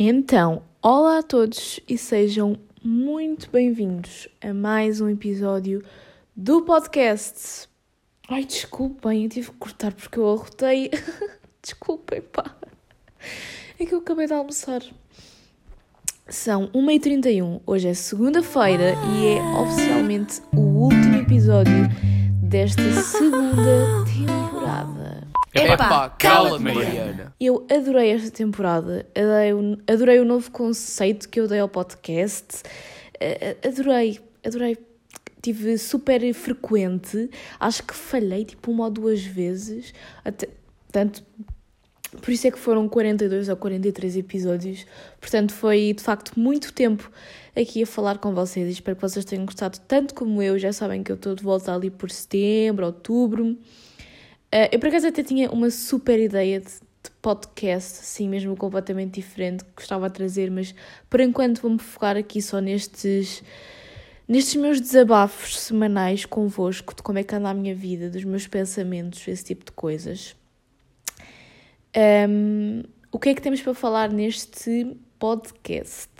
Então, 0.00 0.62
olá 0.80 1.18
a 1.18 1.22
todos 1.24 1.80
e 1.88 1.98
sejam 1.98 2.56
muito 2.84 3.50
bem-vindos 3.50 4.28
a 4.40 4.54
mais 4.54 5.00
um 5.00 5.08
episódio 5.08 5.82
do 6.36 6.62
podcast. 6.62 7.68
Ai, 8.28 8.44
desculpem, 8.44 9.24
eu 9.24 9.28
tive 9.28 9.50
que 9.50 9.56
cortar 9.56 9.92
porque 9.92 10.20
eu 10.20 10.30
arrotei. 10.30 10.92
desculpem, 11.60 12.22
pá. 12.22 12.54
É 13.76 13.84
que 13.84 13.92
eu 13.92 13.98
acabei 13.98 14.28
de 14.28 14.34
almoçar. 14.34 14.82
São 16.28 16.68
1h31, 16.68 17.60
hoje 17.66 17.88
é 17.88 17.94
segunda-feira 17.94 18.94
e 19.16 19.26
é 19.26 19.42
oficialmente 19.60 20.40
o 20.54 20.60
último 20.60 21.16
episódio 21.16 21.88
desta 22.40 22.92
segunda 23.02 24.04
temporada. 24.04 24.37
Epá, 25.64 26.10
cala-te, 26.10 26.62
Mariana. 26.62 27.34
Eu 27.40 27.66
adorei 27.70 28.10
esta 28.10 28.30
temporada, 28.30 29.06
adorei, 29.14 29.78
adorei 29.86 30.18
o 30.20 30.24
novo 30.24 30.50
conceito 30.50 31.28
que 31.28 31.40
eu 31.40 31.48
dei 31.48 31.60
ao 31.60 31.68
podcast, 31.68 32.62
eh, 33.20 33.56
adorei, 33.64 34.20
adorei. 34.44 34.78
Tive 35.40 35.78
super 35.78 36.34
frequente, 36.34 37.30
acho 37.60 37.84
que 37.84 37.94
falhei 37.94 38.44
tipo 38.44 38.72
uma 38.72 38.84
ou 38.84 38.90
duas 38.90 39.22
vezes, 39.22 39.94
até, 40.24 40.48
tanto 40.90 41.22
por 42.22 42.30
isso 42.30 42.46
é 42.46 42.50
que 42.50 42.58
foram 42.58 42.88
42 42.88 43.48
ou 43.48 43.56
43 43.56 44.16
episódios. 44.16 44.86
Portanto, 45.20 45.52
foi 45.52 45.92
de 45.92 46.02
facto 46.02 46.38
muito 46.40 46.72
tempo 46.72 47.10
aqui 47.54 47.82
a 47.82 47.86
falar 47.86 48.18
com 48.18 48.32
vocês. 48.32 48.68
Espero 48.70 48.96
que 48.96 49.02
vocês 49.02 49.24
tenham 49.24 49.44
gostado 49.44 49.78
tanto 49.86 50.14
como 50.14 50.40
eu. 50.42 50.58
Já 50.58 50.72
sabem 50.72 51.02
que 51.02 51.12
eu 51.12 51.16
estou 51.16 51.34
de 51.34 51.42
volta 51.42 51.74
ali 51.74 51.90
por 51.90 52.10
setembro, 52.10 52.86
outubro. 52.86 53.56
Uh, 54.54 54.68
eu 54.72 54.78
por 54.78 54.88
acaso 54.88 55.06
até 55.06 55.22
tinha 55.22 55.50
uma 55.50 55.70
super 55.70 56.18
ideia 56.18 56.60
de, 56.60 56.68
de, 56.70 57.10
podcast, 57.20 58.00
assim 58.00 58.28
mesmo 58.28 58.56
completamente 58.56 59.20
diferente, 59.20 59.62
que 59.62 59.70
gostava 59.76 60.08
de 60.08 60.14
trazer, 60.14 60.50
mas 60.50 60.74
por 61.10 61.20
enquanto 61.20 61.60
vou-me 61.60 61.78
focar 61.78 62.16
aqui 62.16 62.40
só 62.40 62.58
nestes, 62.58 63.42
nestes 64.26 64.56
meus 64.56 64.80
desabafos 64.80 65.58
semanais 65.58 66.24
convosco, 66.24 66.94
de 66.94 67.02
como 67.02 67.18
é 67.18 67.22
que 67.22 67.34
anda 67.34 67.50
a 67.50 67.54
minha 67.54 67.74
vida, 67.74 68.08
dos 68.08 68.24
meus 68.24 68.46
pensamentos, 68.46 69.28
esse 69.28 69.44
tipo 69.44 69.66
de 69.66 69.72
coisas. 69.72 70.34
Um, 72.28 72.84
o 73.10 73.18
que 73.18 73.30
é 73.30 73.34
que 73.34 73.42
temos 73.42 73.60
para 73.60 73.74
falar 73.74 74.10
neste 74.10 74.96
podcast? 75.18 76.10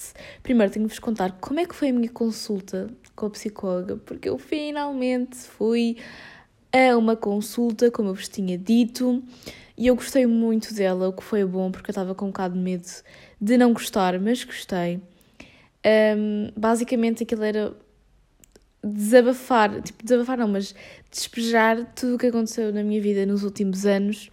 Primeiro 0.43 0.73
tenho 0.73 0.87
de 0.87 0.91
vos 0.91 0.99
contar 0.99 1.33
como 1.41 1.61
é 1.61 1.67
que 1.67 1.75
foi 1.75 1.91
a 1.91 1.93
minha 1.93 2.11
consulta 2.11 2.89
com 3.15 3.27
a 3.27 3.31
psicóloga, 3.31 3.97
porque 3.97 4.29
eu 4.29 4.39
finalmente 4.39 5.37
fui 5.37 5.97
a 6.73 6.97
uma 6.97 7.17
consulta, 7.17 7.91
como 7.91 8.11
eu 8.11 8.15
vos 8.15 8.29
tinha 8.29 8.59
dito, 8.59 9.23
e 9.77 9.87
eu 9.87 9.95
gostei 9.95 10.27
muito 10.27 10.75
dela, 10.75 11.09
o 11.09 11.13
que 11.13 11.23
foi 11.23 11.45
bom, 11.45 11.71
porque 11.71 11.91
eu 11.91 11.93
estava 11.93 12.15
com 12.15 12.27
um 12.27 12.29
bocado 12.29 12.55
de 12.55 12.61
medo 12.61 12.87
de 13.41 13.57
não 13.57 13.73
gostar, 13.73 14.19
mas 14.19 14.43
gostei. 14.45 15.01
Um, 15.87 16.51
basicamente 16.57 17.23
aquilo 17.23 17.45
era 17.45 17.73
desabafar, 18.83 19.81
tipo, 19.83 20.05
desabafar 20.05 20.39
não, 20.39 20.49
mas 20.49 20.75
despejar 21.11 21.95
tudo 21.95 22.17
o 22.17 22.19
que 22.19 22.27
aconteceu 22.27 22.73
na 22.73 22.83
minha 22.83 23.01
vida 23.01 23.25
nos 23.25 23.45
últimos 23.45 23.87
anos, 23.87 24.31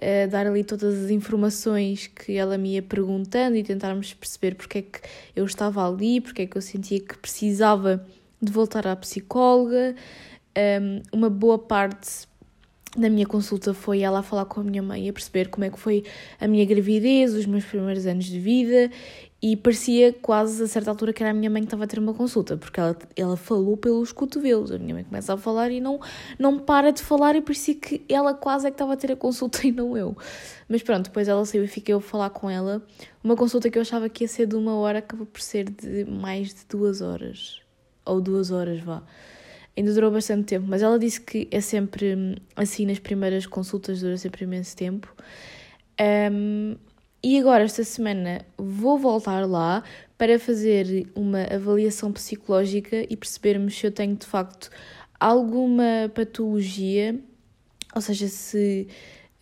uh, 0.00 0.30
dar 0.30 0.46
ali 0.46 0.64
todas 0.64 1.04
as 1.04 1.10
informações 1.10 2.06
que 2.06 2.36
ela 2.36 2.56
me 2.56 2.74
ia 2.74 2.82
perguntando 2.82 3.56
e 3.56 3.62
tentarmos 3.62 4.14
perceber 4.14 4.54
porque 4.54 4.78
é 4.78 4.82
que 4.82 5.00
eu 5.34 5.44
estava 5.44 5.86
ali, 5.86 6.20
porque 6.20 6.42
é 6.42 6.46
que 6.46 6.56
eu 6.56 6.62
sentia 6.62 7.00
que 7.00 7.18
precisava 7.18 8.04
de 8.40 8.52
voltar 8.52 8.86
à 8.86 8.96
psicóloga, 8.96 9.94
um, 10.56 11.02
uma 11.12 11.30
boa 11.30 11.58
parte 11.58 12.26
da 12.96 13.10
minha 13.10 13.26
consulta 13.26 13.74
foi 13.74 14.00
ela 14.00 14.20
a 14.20 14.22
falar 14.22 14.46
com 14.46 14.60
a 14.60 14.64
minha 14.64 14.82
mãe, 14.82 15.08
a 15.08 15.12
perceber 15.12 15.48
como 15.48 15.64
é 15.64 15.70
que 15.70 15.78
foi 15.78 16.02
a 16.40 16.48
minha 16.48 16.64
gravidez, 16.64 17.34
os 17.34 17.44
meus 17.44 17.64
primeiros 17.64 18.06
anos 18.06 18.24
de 18.24 18.40
vida, 18.40 18.90
e 19.42 19.54
parecia 19.54 20.14
quase 20.14 20.62
a 20.62 20.66
certa 20.66 20.90
altura 20.90 21.12
que 21.12 21.22
era 21.22 21.30
a 21.30 21.34
minha 21.34 21.50
mãe 21.50 21.60
que 21.60 21.66
estava 21.66 21.84
a 21.84 21.86
ter 21.86 21.98
uma 21.98 22.14
consulta, 22.14 22.56
porque 22.56 22.80
ela, 22.80 22.96
ela 23.14 23.36
falou 23.36 23.76
pelos 23.76 24.12
cotovelos. 24.12 24.72
A 24.72 24.78
minha 24.78 24.94
mãe 24.94 25.04
começa 25.04 25.34
a 25.34 25.36
falar 25.36 25.70
e 25.70 25.78
não, 25.78 26.00
não 26.38 26.58
para 26.58 26.90
de 26.90 27.02
falar, 27.02 27.36
e 27.36 27.42
parecia 27.42 27.74
que 27.74 28.02
ela 28.08 28.32
quase 28.32 28.66
é 28.66 28.70
que 28.70 28.74
estava 28.74 28.94
a 28.94 28.96
ter 28.96 29.12
a 29.12 29.16
consulta 29.16 29.66
e 29.66 29.70
não 29.70 29.94
eu. 29.96 30.16
Mas 30.66 30.82
pronto, 30.82 31.04
depois 31.04 31.28
ela 31.28 31.44
saiu 31.44 31.64
e 31.64 31.68
fiquei 31.68 31.94
a 31.94 32.00
falar 32.00 32.30
com 32.30 32.48
ela. 32.48 32.82
Uma 33.22 33.36
consulta 33.36 33.68
que 33.68 33.76
eu 33.76 33.82
achava 33.82 34.08
que 34.08 34.24
ia 34.24 34.28
ser 34.28 34.46
de 34.46 34.56
uma 34.56 34.74
hora, 34.74 35.00
acabou 35.00 35.26
por 35.26 35.40
ser 35.42 35.68
de 35.68 36.06
mais 36.06 36.54
de 36.54 36.64
duas 36.66 37.02
horas. 37.02 37.60
Ou 38.06 38.22
duas 38.22 38.50
horas, 38.50 38.80
vá 38.80 39.02
ainda 39.76 39.92
durou 39.92 40.10
bastante 40.10 40.46
tempo, 40.46 40.66
mas 40.68 40.82
ela 40.82 40.98
disse 40.98 41.20
que 41.20 41.48
é 41.50 41.60
sempre 41.60 42.14
hum, 42.14 42.34
assim 42.54 42.86
nas 42.86 42.98
primeiras 42.98 43.46
consultas, 43.46 44.00
dura 44.00 44.16
sempre 44.16 44.44
imenso 44.44 44.76
tempo. 44.76 45.14
Um, 46.00 46.76
e 47.22 47.38
agora, 47.38 47.64
esta 47.64 47.82
semana, 47.82 48.44
vou 48.56 48.98
voltar 48.98 49.46
lá 49.46 49.82
para 50.16 50.38
fazer 50.38 51.06
uma 51.14 51.42
avaliação 51.44 52.12
psicológica 52.12 53.04
e 53.10 53.16
percebermos 53.16 53.76
se 53.76 53.86
eu 53.86 53.90
tenho 53.90 54.14
de 54.16 54.26
facto 54.26 54.70
alguma 55.18 56.10
patologia, 56.14 57.18
ou 57.94 58.00
seja, 58.00 58.28
se 58.28 58.86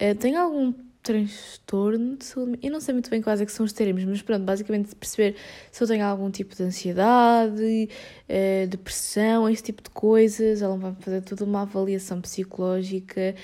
uh, 0.00 0.14
tenho 0.18 0.40
algum 0.40 0.72
transtorno 1.04 2.16
de 2.16 2.24
saúde. 2.24 2.58
Eu 2.62 2.72
não 2.72 2.80
sei 2.80 2.94
muito 2.94 3.10
bem 3.10 3.20
quais 3.20 3.40
é 3.40 3.46
que 3.46 3.52
são 3.52 3.64
os 3.64 3.72
termos, 3.74 4.02
mas 4.04 4.22
pronto, 4.22 4.42
basicamente 4.42 4.96
perceber 4.96 5.36
se 5.70 5.84
eu 5.84 5.86
tenho 5.86 6.04
algum 6.04 6.30
tipo 6.30 6.56
de 6.56 6.62
ansiedade, 6.62 7.90
uh, 8.28 8.66
depressão, 8.66 9.48
esse 9.48 9.62
tipo 9.62 9.82
de 9.82 9.90
coisas. 9.90 10.62
Ela 10.62 10.76
vai 10.78 10.94
fazer 10.98 11.20
toda 11.20 11.44
uma 11.44 11.62
avaliação 11.62 12.20
psicológica. 12.22 13.34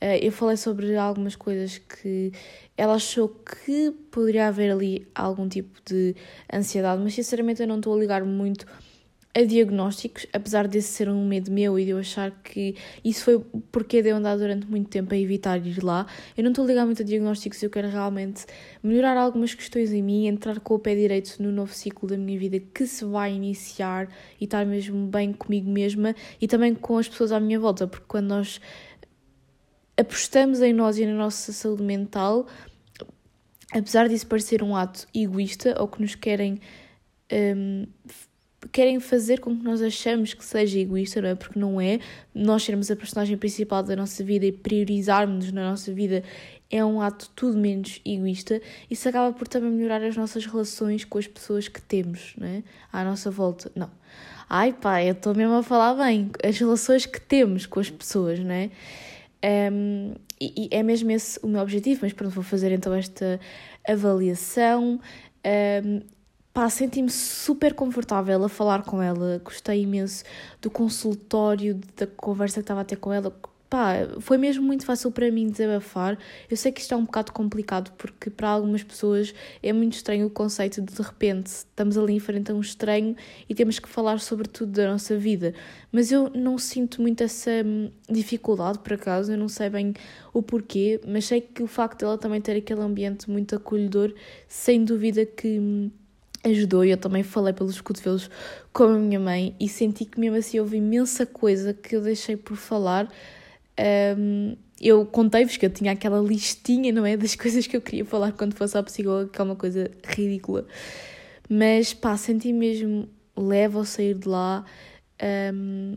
Uh, 0.00 0.16
eu 0.22 0.30
falei 0.30 0.56
sobre 0.56 0.96
algumas 0.96 1.34
coisas 1.34 1.78
que 1.78 2.32
ela 2.76 2.94
achou 2.94 3.28
que 3.28 3.90
poderia 4.12 4.46
haver 4.46 4.70
ali 4.70 5.08
algum 5.12 5.48
tipo 5.48 5.80
de 5.84 6.14
ansiedade, 6.52 7.02
mas 7.02 7.14
sinceramente 7.14 7.60
eu 7.60 7.66
não 7.66 7.78
estou 7.78 7.96
a 7.96 7.98
ligar 7.98 8.24
muito 8.24 8.64
a 9.34 9.42
diagnósticos, 9.42 10.26
apesar 10.32 10.66
desse 10.66 10.88
ser 10.88 11.08
um 11.08 11.26
medo 11.26 11.50
meu 11.50 11.78
e 11.78 11.84
de 11.84 11.90
eu 11.90 11.98
achar 11.98 12.30
que 12.42 12.74
isso 13.04 13.24
foi 13.24 13.38
porque 13.70 14.02
de 14.02 14.08
eu 14.08 14.16
andar 14.16 14.36
durante 14.36 14.66
muito 14.66 14.88
tempo 14.88 15.14
a 15.14 15.18
evitar 15.18 15.64
ir 15.64 15.82
lá. 15.84 16.06
Eu 16.36 16.42
não 16.42 16.50
estou 16.50 16.64
a 16.64 16.68
ligar 16.68 16.86
muito 16.86 17.02
a 17.02 17.04
diagnósticos, 17.04 17.62
eu 17.62 17.70
quero 17.70 17.88
realmente 17.88 18.46
melhorar 18.82 19.16
algumas 19.18 19.54
questões 19.54 19.92
em 19.92 20.02
mim, 20.02 20.26
entrar 20.26 20.58
com 20.60 20.74
o 20.74 20.78
pé 20.78 20.94
direito 20.94 21.40
no 21.42 21.52
novo 21.52 21.72
ciclo 21.72 22.08
da 22.08 22.16
minha 22.16 22.38
vida 22.38 22.58
que 22.58 22.86
se 22.86 23.04
vai 23.04 23.32
iniciar 23.32 24.08
e 24.40 24.44
estar 24.44 24.64
mesmo 24.64 25.06
bem 25.06 25.32
comigo 25.32 25.70
mesma 25.70 26.14
e 26.40 26.48
também 26.48 26.74
com 26.74 26.96
as 26.96 27.08
pessoas 27.08 27.30
à 27.30 27.38
minha 27.38 27.60
volta, 27.60 27.86
porque 27.86 28.06
quando 28.08 28.28
nós 28.28 28.60
apostamos 29.96 30.62
em 30.62 30.72
nós 30.72 30.98
e 30.98 31.04
na 31.04 31.14
nossa 31.14 31.52
saúde 31.52 31.82
mental, 31.82 32.46
apesar 33.72 34.08
disso 34.08 34.26
parecer 34.26 34.62
um 34.62 34.74
ato 34.74 35.06
egoísta 35.14 35.76
ou 35.78 35.86
que 35.86 36.00
nos 36.00 36.14
querem. 36.14 36.60
Um, 37.30 37.86
querem 38.72 39.00
fazer 39.00 39.40
com 39.40 39.56
que 39.56 39.62
nós 39.62 39.82
achamos 39.82 40.34
que 40.34 40.44
seja 40.44 40.78
egoísta, 40.78 41.20
não 41.20 41.28
é? 41.28 41.34
Porque 41.34 41.58
não 41.58 41.80
é. 41.80 41.98
Nós 42.34 42.62
sermos 42.62 42.90
a 42.90 42.96
personagem 42.96 43.36
principal 43.36 43.82
da 43.82 43.96
nossa 43.96 44.22
vida 44.22 44.46
e 44.46 44.52
priorizarmos 44.52 45.52
na 45.52 45.70
nossa 45.70 45.92
vida 45.92 46.22
é 46.70 46.84
um 46.84 47.00
ato 47.00 47.30
tudo 47.34 47.58
menos 47.58 48.00
egoísta. 48.04 48.60
Isso 48.90 49.08
acaba 49.08 49.32
por 49.32 49.48
também 49.48 49.70
melhorar 49.70 50.02
as 50.02 50.16
nossas 50.16 50.44
relações 50.44 51.04
com 51.04 51.18
as 51.18 51.26
pessoas 51.26 51.68
que 51.68 51.80
temos, 51.80 52.34
não 52.36 52.46
é? 52.46 52.62
À 52.92 53.04
nossa 53.04 53.30
volta. 53.30 53.70
Não. 53.74 53.90
Ai 54.50 54.72
pá, 54.72 55.02
eu 55.02 55.12
estou 55.12 55.34
mesmo 55.34 55.54
a 55.54 55.62
falar 55.62 55.94
bem. 55.94 56.30
As 56.42 56.58
relações 56.58 57.06
que 57.06 57.20
temos 57.20 57.66
com 57.66 57.80
as 57.80 57.90
pessoas, 57.90 58.38
não 58.38 58.52
é? 58.52 58.70
Um, 59.72 60.14
e, 60.40 60.66
e, 60.66 60.68
é 60.70 60.82
mesmo 60.82 61.10
esse 61.10 61.38
o 61.42 61.48
meu 61.48 61.60
objetivo, 61.60 62.00
mas 62.02 62.12
pronto, 62.12 62.32
vou 62.32 62.44
fazer 62.44 62.72
então 62.72 62.92
esta 62.94 63.40
avaliação. 63.86 65.00
Um, 65.84 66.00
Pá, 66.58 66.68
senti-me 66.68 67.08
super 67.08 67.72
confortável 67.72 68.42
a 68.42 68.48
falar 68.48 68.82
com 68.82 69.00
ela, 69.00 69.40
gostei 69.44 69.82
imenso 69.82 70.24
do 70.60 70.68
consultório, 70.68 71.78
da 71.96 72.04
conversa 72.04 72.54
que 72.54 72.62
estava 72.62 72.80
a 72.80 72.84
ter 72.84 72.96
com 72.96 73.12
ela. 73.12 73.32
Pá, 73.70 73.94
foi 74.18 74.36
mesmo 74.38 74.66
muito 74.66 74.84
fácil 74.84 75.12
para 75.12 75.30
mim 75.30 75.48
desabafar. 75.48 76.18
Eu 76.50 76.56
sei 76.56 76.72
que 76.72 76.80
isto 76.80 76.92
é 76.92 76.96
um 76.96 77.04
bocado 77.04 77.30
complicado 77.30 77.92
porque 77.96 78.28
para 78.28 78.48
algumas 78.48 78.82
pessoas 78.82 79.32
é 79.62 79.72
muito 79.72 79.92
estranho 79.92 80.26
o 80.26 80.30
conceito 80.30 80.82
de 80.82 80.92
de 80.92 81.00
repente 81.00 81.46
estamos 81.46 81.96
ali 81.96 82.14
em 82.14 82.18
frente 82.18 82.50
a 82.50 82.54
um 82.56 82.60
estranho 82.60 83.14
e 83.48 83.54
temos 83.54 83.78
que 83.78 83.88
falar 83.88 84.18
sobre 84.18 84.48
tudo 84.48 84.72
da 84.72 84.90
nossa 84.90 85.16
vida. 85.16 85.54
Mas 85.92 86.10
eu 86.10 86.28
não 86.34 86.58
sinto 86.58 87.00
muito 87.00 87.22
essa 87.22 87.52
hum, 87.64 87.88
dificuldade 88.10 88.80
por 88.80 88.94
acaso, 88.94 89.30
eu 89.30 89.38
não 89.38 89.48
sei 89.48 89.70
bem 89.70 89.94
o 90.34 90.42
porquê, 90.42 91.00
mas 91.06 91.26
sei 91.26 91.40
que 91.40 91.62
o 91.62 91.68
facto 91.68 92.00
dela 92.00 92.18
também 92.18 92.40
ter 92.40 92.56
aquele 92.56 92.80
ambiente 92.80 93.30
muito 93.30 93.54
acolhedor, 93.54 94.12
sem 94.48 94.84
dúvida 94.84 95.24
que 95.24 95.60
hum, 95.60 95.90
ajudou 96.44 96.84
e 96.84 96.90
eu 96.90 96.96
também 96.96 97.22
falei 97.22 97.52
pelos 97.52 97.80
cotovelos 97.80 98.30
com 98.72 98.84
a 98.84 98.98
minha 98.98 99.18
mãe 99.18 99.54
e 99.58 99.68
senti 99.68 100.04
que 100.04 100.18
mesmo 100.20 100.36
assim 100.36 100.58
houve 100.60 100.76
imensa 100.76 101.26
coisa 101.26 101.74
que 101.74 101.96
eu 101.96 102.00
deixei 102.00 102.36
por 102.36 102.56
falar. 102.56 103.08
Um, 104.16 104.56
eu 104.80 105.04
contei-vos 105.06 105.56
que 105.56 105.66
eu 105.66 105.70
tinha 105.70 105.92
aquela 105.92 106.20
listinha, 106.20 106.92
não 106.92 107.04
é? 107.04 107.16
Das 107.16 107.34
coisas 107.36 107.66
que 107.66 107.76
eu 107.76 107.80
queria 107.80 108.04
falar 108.04 108.32
quando 108.32 108.54
fosse 108.54 108.76
à 108.78 108.82
psicóloga, 108.82 109.30
que 109.30 109.40
é 109.40 109.44
uma 109.44 109.56
coisa 109.56 109.90
ridícula. 110.04 110.66
Mas 111.48 111.94
pá, 111.94 112.16
senti 112.16 112.52
mesmo 112.52 113.08
leve 113.36 113.76
ao 113.76 113.84
sair 113.84 114.14
de 114.14 114.28
lá. 114.28 114.64
Um, 115.52 115.96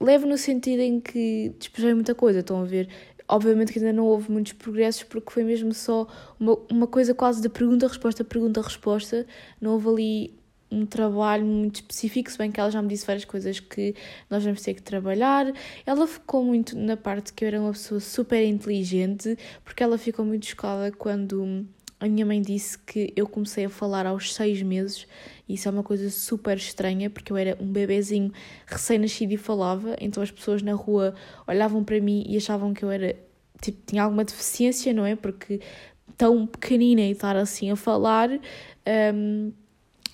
leve 0.00 0.26
no 0.26 0.36
sentido 0.36 0.80
em 0.80 1.00
que 1.00 1.54
despejei 1.58 1.94
muita 1.94 2.14
coisa, 2.14 2.40
estão 2.40 2.60
a 2.60 2.64
ver? 2.64 2.88
Obviamente 3.28 3.72
que 3.72 3.78
ainda 3.78 3.92
não 3.92 4.06
houve 4.06 4.30
muitos 4.30 4.52
progressos 4.54 5.02
porque 5.04 5.30
foi 5.30 5.44
mesmo 5.44 5.72
só 5.74 6.06
uma, 6.40 6.58
uma 6.70 6.86
coisa 6.86 7.14
quase 7.14 7.42
de 7.42 7.48
pergunta-resposta, 7.48 8.24
pergunta-resposta. 8.24 9.26
Não 9.60 9.72
houve 9.72 9.88
ali 9.88 10.38
um 10.70 10.84
trabalho 10.84 11.44
muito 11.44 11.76
específico, 11.76 12.30
se 12.30 12.38
bem 12.38 12.50
que 12.50 12.60
ela 12.60 12.70
já 12.70 12.82
me 12.82 12.88
disse 12.88 13.06
várias 13.06 13.24
coisas 13.24 13.58
que 13.58 13.94
nós 14.28 14.44
vamos 14.44 14.62
ter 14.62 14.74
que 14.74 14.82
trabalhar. 14.82 15.52
Ela 15.86 16.06
ficou 16.06 16.44
muito 16.44 16.76
na 16.76 16.96
parte 16.96 17.32
que 17.32 17.44
eu 17.44 17.48
era 17.48 17.60
uma 17.60 17.72
pessoa 17.72 18.00
super 18.00 18.44
inteligente, 18.44 19.36
porque 19.64 19.82
ela 19.82 19.96
ficou 19.98 20.24
muito 20.24 20.46
chocada 20.46 20.92
quando 20.92 21.66
a 22.00 22.06
minha 22.06 22.24
mãe 22.24 22.40
disse 22.40 22.78
que 22.78 23.12
eu 23.16 23.26
comecei 23.26 23.64
a 23.64 23.70
falar 23.70 24.06
aos 24.06 24.34
seis 24.34 24.62
meses. 24.62 25.06
E 25.48 25.54
isso 25.54 25.68
é 25.68 25.70
uma 25.70 25.82
coisa 25.82 26.08
super 26.10 26.56
estranha, 26.56 27.10
porque 27.10 27.32
eu 27.32 27.36
era 27.36 27.56
um 27.60 27.66
bebezinho 27.66 28.32
recém-nascido 28.66 29.32
e 29.32 29.36
falava, 29.36 29.96
então 30.00 30.22
as 30.22 30.30
pessoas 30.30 30.62
na 30.62 30.74
rua 30.74 31.14
olhavam 31.46 31.82
para 31.82 32.00
mim 32.00 32.24
e 32.28 32.36
achavam 32.36 32.72
que 32.72 32.84
eu 32.84 32.90
era, 32.90 33.16
tipo, 33.60 33.78
tinha 33.86 34.02
alguma 34.02 34.24
deficiência, 34.24 34.92
não 34.92 35.04
é? 35.04 35.16
Porque 35.16 35.60
tão 36.16 36.46
pequenina 36.46 37.00
e 37.00 37.12
estar 37.12 37.36
assim 37.36 37.70
a 37.70 37.76
falar. 37.76 38.30
Um, 39.14 39.52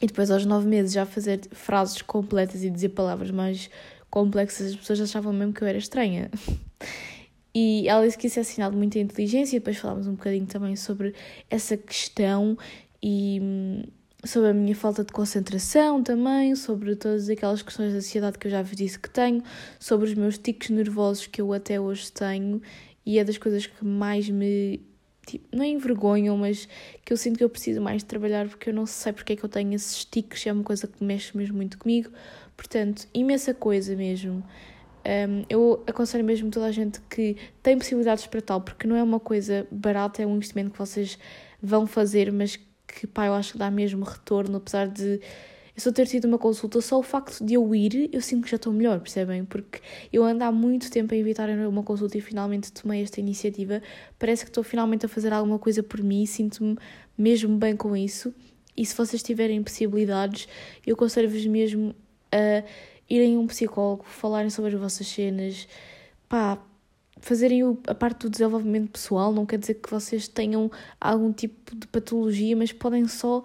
e 0.01 0.07
depois 0.07 0.31
aos 0.31 0.45
nove 0.45 0.67
meses 0.67 0.93
já 0.93 1.07
fazer 1.07 1.41
frases 1.53 2.03
completas 2.03 2.63
e 2.63 2.71
dizer 2.71 2.91
palavras 2.91 3.31
mais 3.31 3.71
complexas, 4.11 4.69
as 4.69 4.77
pessoas 4.77 5.01
achavam 5.01 5.33
mesmo 5.33 5.53
que 5.53 5.63
eu 5.63 5.69
era 5.69 5.79
estranha. 5.79 6.31
E 7.55 7.89
ela 7.89 8.05
disse 8.05 8.19
que 8.19 8.27
isso 8.27 8.41
é 8.41 8.43
sinal 8.43 8.71
de 8.71 8.77
muita 8.77 8.99
inteligência, 8.99 9.57
e 9.57 9.61
depois 9.61 9.77
falámos 9.77 10.07
um 10.07 10.13
bocadinho 10.13 10.47
também 10.47 10.75
sobre 10.75 11.15
essa 11.49 11.77
questão 11.77 12.59
e 13.03 13.39
hum, 13.41 13.83
sobre 14.25 14.51
a 14.51 14.55
minha 14.55 14.75
falta 14.75 15.05
de 15.05 15.13
concentração 15.13 16.03
também, 16.03 16.57
sobre 16.57 16.97
todas 16.97 17.29
aquelas 17.29 17.63
questões 17.63 17.93
de 17.93 17.99
ansiedade 17.99 18.39
que 18.39 18.47
eu 18.47 18.51
já 18.51 18.63
vos 18.63 18.75
disse 18.75 18.99
que 18.99 19.09
tenho, 19.11 19.43
sobre 19.79 20.07
os 20.07 20.15
meus 20.15 20.39
tiques 20.39 20.71
nervosos 20.71 21.27
que 21.27 21.41
eu 21.41 21.53
até 21.53 21.81
hoje 21.81 22.11
tenho, 22.11 22.61
e 23.07 23.19
é 23.19 23.25
das 23.25 23.39
coisas 23.39 23.67
que 23.67 23.85
mais 23.85 24.29
me 24.29 24.81
tipo, 25.27 25.47
não 25.57 25.65
é 25.65 25.69
envergonham, 25.69 26.37
mas 26.37 26.69
que 27.05 27.13
eu 27.13 27.17
sinto 27.17 27.39
que 27.39 27.45
eu 27.45 27.49
preciso 27.49 27.81
mais 27.81 28.03
de 28.03 28.07
trabalhar 28.07 28.49
porque 28.49 28.71
eu 28.71 28.75
não 28.75 28.87
sei 28.87 29.13
porque 29.13 29.35
é 29.35 29.37
que 29.37 29.45
eu 29.45 29.49
tenho 29.49 29.75
esses 29.75 30.05
tiques, 30.05 30.47
é 30.47 30.53
uma 30.53 30.63
coisa 30.65 30.87
que 30.87 31.03
mexe 31.03 31.37
mesmo 31.37 31.57
muito 31.57 31.79
comigo. 31.79 32.11
Portanto, 32.57 33.07
imensa 33.13 33.53
coisa 33.55 33.97
mesmo. 33.97 34.45
Um, 35.05 35.45
eu 35.51 35.83
aconselho 35.87 36.25
mesmo 36.25 36.51
toda 36.51 36.67
a 36.67 36.73
gente 36.73 37.01
que 37.11 37.37
tem 37.63 37.77
possibilidades 37.77 38.27
para 38.27 38.41
tal, 38.41 38.61
porque 38.61 38.87
não 38.87 38.97
é 38.97 39.03
uma 39.03 39.21
coisa 39.21 39.67
barata, 39.71 40.23
é 40.23 40.27
um 40.27 40.37
investimento 40.37 40.71
que 40.71 40.79
vocês 40.79 41.19
vão 41.63 41.87
fazer, 41.87 42.33
mas 42.33 42.59
que, 42.87 43.07
pá, 43.07 43.27
eu 43.27 43.35
acho 43.35 43.53
que 43.53 43.59
dá 43.59 43.71
mesmo 43.71 44.05
retorno, 44.05 44.57
apesar 44.57 44.89
de 44.89 45.21
eu 45.77 45.83
só 45.83 45.91
ter 45.91 46.07
tido 46.07 46.27
uma 46.27 46.39
consulta, 46.39 46.81
só 46.81 46.99
o 46.99 47.03
facto 47.03 47.45
de 47.45 47.55
eu 47.55 47.75
ir, 47.75 48.09
eu 48.13 48.21
sinto 48.21 48.45
que 48.45 48.51
já 48.51 48.57
estou 48.57 48.73
melhor, 48.73 49.01
percebem? 49.01 49.45
Porque 49.45 49.81
eu 50.13 50.23
ando 50.23 50.45
há 50.45 50.53
muito 50.53 50.89
tempo 50.89 51.13
a 51.13 51.17
evitar 51.17 51.51
uma 51.51 51.83
consulta 51.83 52.17
e 52.17 52.21
finalmente 52.21 52.73
tomei 52.73 53.03
esta 53.03 53.19
iniciativa. 53.19 53.83
Parece 54.17 54.45
que 54.45 54.51
estou 54.51 54.63
finalmente 54.63 55.05
a 55.05 55.09
fazer 55.09 55.33
alguma 55.33 55.59
coisa 55.59 55.83
por 55.83 56.01
mim 56.01 56.25
sinto-me 56.27 56.79
mesmo 57.19 57.57
bem 57.59 57.77
com 57.77 57.97
isso. 57.97 58.33
E 58.77 58.87
se 58.87 58.97
vocês 58.97 59.21
tiverem 59.21 59.63
possibilidades, 59.65 60.49
eu 60.87 60.95
aconselho-vos 60.95 61.45
mesmo 61.47 61.93
a 62.31 62.63
irem 63.09 63.37
a 63.37 63.39
um 63.39 63.47
psicólogo, 63.47 64.05
falarem 64.05 64.51
sobre 64.51 64.75
as 64.75 64.81
vossas 64.81 65.07
cenas, 65.07 65.69
pá, 66.29 66.59
fazerem 67.21 67.63
a 67.87 67.95
parte 67.95 68.21
do 68.21 68.31
desenvolvimento 68.31 68.91
pessoal. 68.91 69.33
Não 69.33 69.47
quer 69.47 69.59
dizer 69.59 69.75
que 69.75 69.91
vocês 69.91 70.29
tenham 70.29 70.71
algum 71.01 71.33
tipo 71.33 71.75
de 71.75 71.87
patologia, 71.87 72.57
mas 72.57 72.73
podem 72.73 73.07
só 73.09 73.43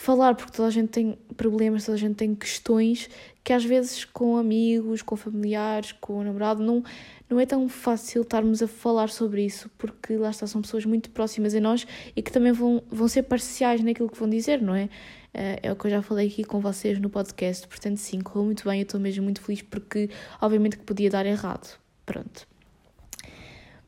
falar, 0.00 0.34
porque 0.34 0.52
toda 0.52 0.68
a 0.68 0.70
gente 0.70 0.88
tem 0.88 1.18
problemas, 1.36 1.84
toda 1.84 1.96
a 1.96 1.98
gente 1.98 2.14
tem 2.14 2.34
questões 2.34 3.08
que 3.42 3.52
às 3.52 3.64
vezes 3.64 4.04
com 4.04 4.36
amigos, 4.36 5.02
com 5.02 5.16
familiares, 5.16 5.92
com 5.92 6.18
o 6.18 6.24
namorado, 6.24 6.62
não, 6.62 6.84
não 7.28 7.40
é 7.40 7.46
tão 7.46 7.68
fácil 7.68 8.22
estarmos 8.22 8.62
a 8.62 8.68
falar 8.68 9.08
sobre 9.08 9.44
isso, 9.44 9.70
porque 9.78 10.16
lá 10.16 10.30
está, 10.30 10.46
são 10.46 10.60
pessoas 10.60 10.84
muito 10.84 11.10
próximas 11.10 11.54
a 11.54 11.60
nós 11.60 11.86
e 12.14 12.22
que 12.22 12.30
também 12.30 12.52
vão, 12.52 12.82
vão 12.90 13.08
ser 13.08 13.22
parciais 13.22 13.82
naquilo 13.82 14.08
que 14.08 14.18
vão 14.18 14.28
dizer, 14.28 14.60
não 14.60 14.74
é? 14.74 14.88
Eh, 15.32 15.60
é 15.62 15.72
o 15.72 15.76
que 15.76 15.86
eu 15.86 15.90
já 15.90 16.02
falei 16.02 16.28
aqui 16.28 16.44
com 16.44 16.60
vocês 16.60 16.98
no 16.98 17.08
podcast, 17.08 17.66
portanto, 17.66 17.96
sim, 17.96 18.20
correu 18.20 18.44
muito 18.44 18.64
bem, 18.68 18.80
eu 18.80 18.82
estou 18.82 19.00
mesmo 19.00 19.24
muito 19.24 19.40
feliz 19.40 19.62
porque, 19.62 20.10
obviamente, 20.40 20.76
que 20.76 20.84
podia 20.84 21.10
dar 21.10 21.26
errado. 21.26 21.78
Pronto. 22.04 22.46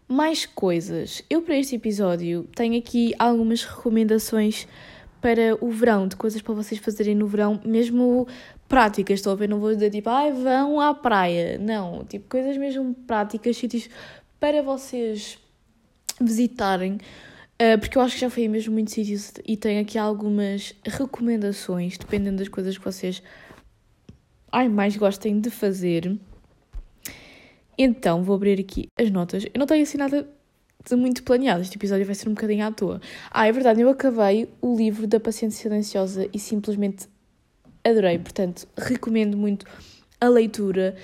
Mais 0.09 0.45
coisas. 0.45 1.23
Eu, 1.31 1.43
para 1.43 1.57
este 1.57 1.77
episódio, 1.77 2.49
tenho 2.55 2.79
aqui 2.79 3.15
algumas 3.19 3.63
recomendações 3.63 4.67
para 5.21 5.57
o 5.61 5.71
verão, 5.71 6.09
de 6.09 6.17
coisas 6.17 6.41
para 6.41 6.55
vocês 6.55 6.81
fazerem 6.81 7.15
no 7.15 7.27
verão, 7.27 7.61
mesmo 7.65 8.27
práticas, 8.69 9.19
estou 9.19 9.33
a 9.33 9.37
ver, 9.37 9.49
não 9.49 9.61
vou 9.61 9.73
dizer 9.73 9.91
tipo, 9.91 10.09
ai, 10.09 10.33
vão 10.33 10.81
à 10.81 10.95
praia, 10.95 11.59
não, 11.59 12.05
tipo, 12.05 12.29
coisas 12.29 12.57
mesmo 12.57 12.95
práticas, 13.07 13.57
sítios 13.57 13.89
para 14.39 14.63
vocês 14.63 15.39
visitarem, 16.21 16.95
uh, 16.95 17.79
porque 17.79 17.99
eu 17.99 18.03
acho 18.03 18.15
que 18.15 18.21
já 18.21 18.31
fui 18.31 18.49
mesmo 18.49 18.73
muitos 18.73 18.95
sítios 18.95 19.33
e 19.47 19.57
tenho 19.57 19.83
aqui 19.83 19.99
algumas 19.99 20.75
recomendações, 20.85 21.99
dependendo 21.99 22.39
das 22.39 22.49
coisas 22.49 22.79
que 22.79 22.85
vocês 22.85 23.23
ai, 24.53 24.69
mais 24.69 24.97
gostem 24.97 25.41
de 25.41 25.51
fazer. 25.51 26.19
Então, 27.79 28.23
vou 28.23 28.37
abrir 28.37 28.61
aqui 28.61 28.89
as 28.99 29.11
notas. 29.11 29.45
Eu 29.45 29.59
não 29.59 29.67
tenho 29.67 29.83
assim 29.83 29.97
nada 29.97 30.29
muito 30.93 31.23
planeado. 31.23 31.61
Este 31.61 31.77
episódio 31.77 32.07
vai 32.07 32.15
ser 32.15 32.29
um 32.29 32.35
bocadinho 32.35 32.67
à 32.67 32.73
toa. 32.73 33.01
Ah, 33.31 33.47
é 33.47 33.53
verdade, 33.53 33.81
eu 33.81 33.89
acabei 33.89 34.49
o 34.61 34.77
livro 34.77 35.07
da 35.07 35.21
Paciência 35.21 35.63
Silenciosa 35.63 36.29
e 36.33 36.39
simplesmente 36.39 37.07
adorei. 37.85 38.19
Portanto, 38.19 38.67
recomendo 38.77 39.37
muito 39.37 39.67
a 40.21 40.29
leitura. 40.29 40.97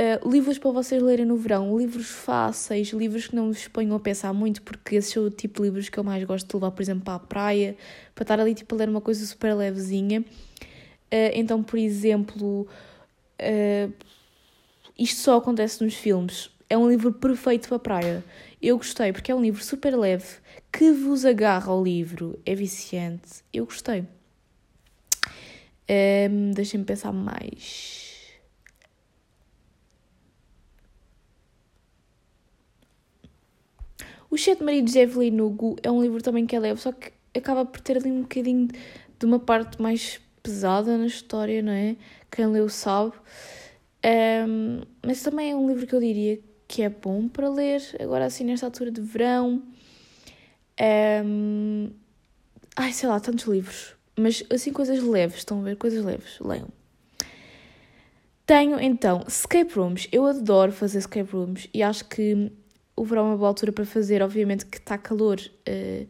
Uh, 0.00 0.30
livros 0.30 0.58
para 0.58 0.70
vocês 0.70 1.02
lerem 1.02 1.26
no 1.26 1.36
verão, 1.36 1.76
livros 1.76 2.08
fáceis, 2.08 2.88
livros 2.88 3.26
que 3.26 3.36
não 3.36 3.52
vos 3.52 3.68
ponham 3.68 3.94
a 3.94 4.00
pensar 4.00 4.32
muito, 4.32 4.62
porque 4.62 4.96
esse 4.96 5.18
é 5.18 5.20
o 5.20 5.28
tipo 5.28 5.60
de 5.60 5.68
livros 5.68 5.90
que 5.90 5.98
eu 5.98 6.04
mais 6.04 6.24
gosto 6.24 6.48
de 6.48 6.54
levar, 6.54 6.70
por 6.70 6.80
exemplo, 6.80 7.04
para 7.04 7.16
a 7.16 7.18
praia, 7.18 7.76
para 8.14 8.22
estar 8.22 8.40
ali 8.40 8.54
tipo, 8.54 8.74
a 8.74 8.78
ler 8.78 8.88
uma 8.88 9.02
coisa 9.02 9.24
super 9.26 9.54
levezinha. 9.54 10.20
Uh, 10.20 11.30
então, 11.34 11.62
por 11.62 11.78
exemplo, 11.78 12.66
uh, 13.42 13.92
isto 14.98 15.20
só 15.20 15.36
acontece 15.36 15.84
nos 15.84 15.94
filmes. 15.94 16.50
É 16.70 16.78
um 16.78 16.88
livro 16.88 17.12
perfeito 17.12 17.68
para 17.68 17.76
a 17.76 17.80
praia. 17.80 18.24
Eu 18.60 18.76
gostei 18.76 19.12
porque 19.12 19.32
é 19.32 19.34
um 19.34 19.40
livro 19.40 19.62
super 19.64 19.96
leve 19.96 20.38
que 20.70 20.92
vos 20.92 21.24
agarra 21.24 21.72
ao 21.72 21.82
livro, 21.82 22.38
é 22.44 22.54
viciante. 22.54 23.42
Eu 23.52 23.64
gostei. 23.64 24.04
Um, 26.30 26.50
Deixem-me 26.52 26.84
pensar 26.84 27.12
mais. 27.12 28.00
O 34.30 34.38
Sete 34.38 34.62
Maridos 34.62 34.92
de 34.92 35.00
Evelyn 35.00 35.40
Hugo 35.40 35.76
é 35.82 35.90
um 35.90 36.00
livro 36.00 36.22
também 36.22 36.46
que 36.46 36.54
é 36.54 36.60
leve, 36.60 36.80
só 36.80 36.92
que 36.92 37.10
acaba 37.36 37.64
por 37.64 37.80
ter 37.80 37.96
ali 37.96 38.10
um 38.12 38.22
bocadinho 38.22 38.68
de 39.18 39.26
uma 39.26 39.40
parte 39.40 39.80
mais 39.82 40.20
pesada 40.42 40.96
na 40.96 41.06
história, 41.06 41.62
não 41.62 41.72
é? 41.72 41.96
Quem 42.30 42.46
leu 42.46 42.68
sabe. 42.68 43.12
Um, 44.04 44.82
mas 45.04 45.22
também 45.22 45.50
é 45.50 45.56
um 45.56 45.66
livro 45.66 45.86
que 45.86 45.94
eu 45.94 46.00
diria 46.00 46.40
que 46.70 46.82
é 46.82 46.88
bom 46.88 47.26
para 47.26 47.48
ler, 47.48 47.82
agora 47.98 48.26
assim 48.26 48.44
nesta 48.44 48.64
altura 48.64 48.92
de 48.92 49.00
verão. 49.00 49.60
Um, 51.24 51.90
ai, 52.76 52.92
sei 52.92 53.08
lá, 53.08 53.18
tantos 53.18 53.46
livros. 53.46 53.96
Mas 54.16 54.44
assim, 54.48 54.72
coisas 54.72 55.02
leves, 55.02 55.38
estão 55.38 55.60
a 55.60 55.64
ver? 55.64 55.76
Coisas 55.76 56.04
leves, 56.04 56.38
leiam. 56.38 56.68
Tenho 58.46 58.78
então 58.78 59.24
escape 59.26 59.74
rooms. 59.74 60.06
Eu 60.12 60.24
adoro 60.26 60.70
fazer 60.70 60.98
escape 60.98 61.32
rooms 61.32 61.68
e 61.74 61.82
acho 61.82 62.04
que 62.04 62.52
o 62.94 63.04
verão 63.04 63.24
é 63.24 63.28
uma 63.30 63.36
boa 63.36 63.48
altura 63.48 63.72
para 63.72 63.84
fazer. 63.84 64.22
Obviamente 64.22 64.64
que 64.64 64.78
está 64.78 64.96
calor. 64.96 65.40
Uh, 65.68 66.06